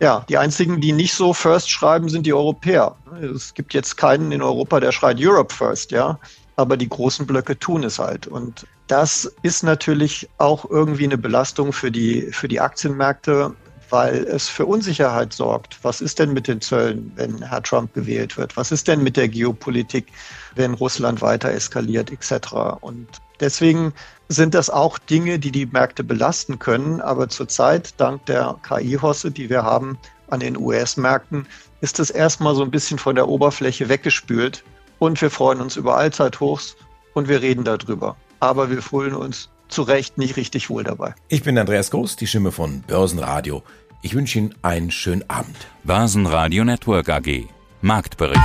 Ja, 0.01 0.25
die 0.29 0.39
einzigen, 0.39 0.81
die 0.81 0.93
nicht 0.93 1.15
so 1.15 1.33
first 1.33 1.71
schreiben, 1.71 2.09
sind 2.09 2.27
die 2.27 2.33
Europäer. 2.33 2.97
Es 3.35 3.55
gibt 3.55 3.75
jetzt 3.75 3.97
keinen 3.97 4.33
in 4.33 4.43
Europa, 4.43 4.81
der 4.81 4.93
schreit 4.93 5.19
Europe 5.21 5.55
first, 5.55 5.93
ja. 5.93 6.19
Aber 6.57 6.77
die 6.77 6.89
großen 6.89 7.27
Blöcke 7.27 7.59
tun 7.59 7.85
es 7.85 7.99
halt. 7.99 8.27
Und 8.27 8.67
das 8.87 9.33
ist 9.43 9.63
natürlich 9.63 10.29
auch 10.39 10.69
irgendwie 10.69 11.05
eine 11.05 11.19
Belastung 11.19 11.73
für 11.73 11.91
die, 11.91 12.23
für 12.33 12.49
die 12.49 12.61
Aktienmärkte, 12.61 13.55
weil 13.95 14.25
es 14.25 14.49
für 14.49 14.67
Unsicherheit 14.67 15.33
sorgt. 15.33 15.79
Was 15.83 16.01
ist 16.01 16.19
denn 16.19 16.33
mit 16.33 16.49
den 16.49 16.61
Zöllen, 16.61 17.13
wenn 17.15 17.41
Herr 17.41 17.63
Trump 17.63 17.95
gewählt 17.95 18.37
wird? 18.37 18.57
Was 18.57 18.73
ist 18.73 18.89
denn 18.89 19.05
mit 19.05 19.17
der 19.17 19.29
Geopolitik, 19.29 20.09
wenn 20.57 20.75
Russland 20.75 21.23
weiter 21.23 21.53
eskaliert 21.53 22.11
etc.? 22.11 22.55
Und 22.81 23.07
deswegen 23.39 23.93
sind 24.29 24.53
das 24.53 24.69
auch 24.69 24.99
Dinge, 24.99 25.39
die 25.39 25.53
die 25.53 25.67
Märkte 25.67 26.03
belasten 26.03 26.59
können. 26.59 27.01
Aber 27.01 27.29
zurzeit, 27.29 27.95
dank 27.99 28.27
der 28.27 28.57
KI-Hosse, 28.67 29.31
die 29.31 29.49
wir 29.49 29.63
haben 29.63 29.97
an 30.27 30.41
den 30.41 30.57
US-Märkten, 30.57 31.47
ist 31.81 32.01
es 32.01 32.11
erstmal 32.11 32.57
so 32.57 32.65
ein 32.65 32.73
bisschen 32.73 32.99
von 32.99 33.15
der 33.15 33.29
Oberfläche 33.29 33.89
weggespült. 33.89 34.65
Und 34.99 35.23
wir 35.23 35.31
freuen 35.31 35.61
uns 35.61 35.77
über 35.77 35.97
Allzeithochs 35.97 36.75
und 37.13 37.29
wir 37.29 37.43
reden 37.43 37.63
darüber. 37.63 38.17
Aber 38.41 38.71
wir 38.71 38.83
fühlen 38.83 39.15
uns 39.15 39.51
zu 39.69 39.83
Recht 39.83 40.19
nicht 40.19 40.37
richtig 40.37 40.71
wohl 40.71 40.85
dabei. 40.85 41.15
Ich 41.29 41.43
bin 41.43 41.59
Andreas 41.59 41.91
Groß, 41.91 42.17
die 42.17 42.27
Stimme 42.27 42.53
von 42.53 42.83
Börsenradio. 42.83 43.63
Ich 44.05 44.15
wünsche 44.15 44.39
Ihnen 44.39 44.55
einen 44.61 44.91
schönen 44.91 45.29
Abend. 45.31 45.57
Börsenradio 45.83 46.63
Network 46.63 47.09
AG. 47.09 47.49
Marktbericht. 47.81 48.39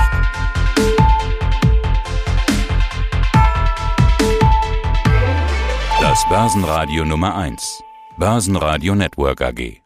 Das 6.00 6.26
Börsenradio 6.30 7.04
Nummer 7.04 7.36
1. 7.36 7.82
Börsenradio 8.16 8.94
Network 8.94 9.42
AG. 9.42 9.82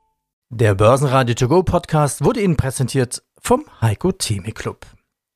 Der 0.50 0.76
Börsenradio 0.76 1.34
To 1.34 1.48
Go 1.48 1.64
Podcast 1.64 2.24
wurde 2.24 2.40
Ihnen 2.40 2.56
präsentiert 2.56 3.24
vom 3.40 3.64
Heiko 3.80 4.12
Theme 4.12 4.52
Club. 4.52 4.86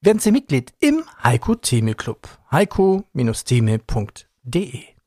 Werden 0.03 0.20
Sie 0.20 0.31
Mitglied 0.31 0.72
im 0.79 1.03
Heiko 1.24 1.57
Theme 1.57 1.94
Club. 1.94 2.29
heiko-theme.de 2.53 4.97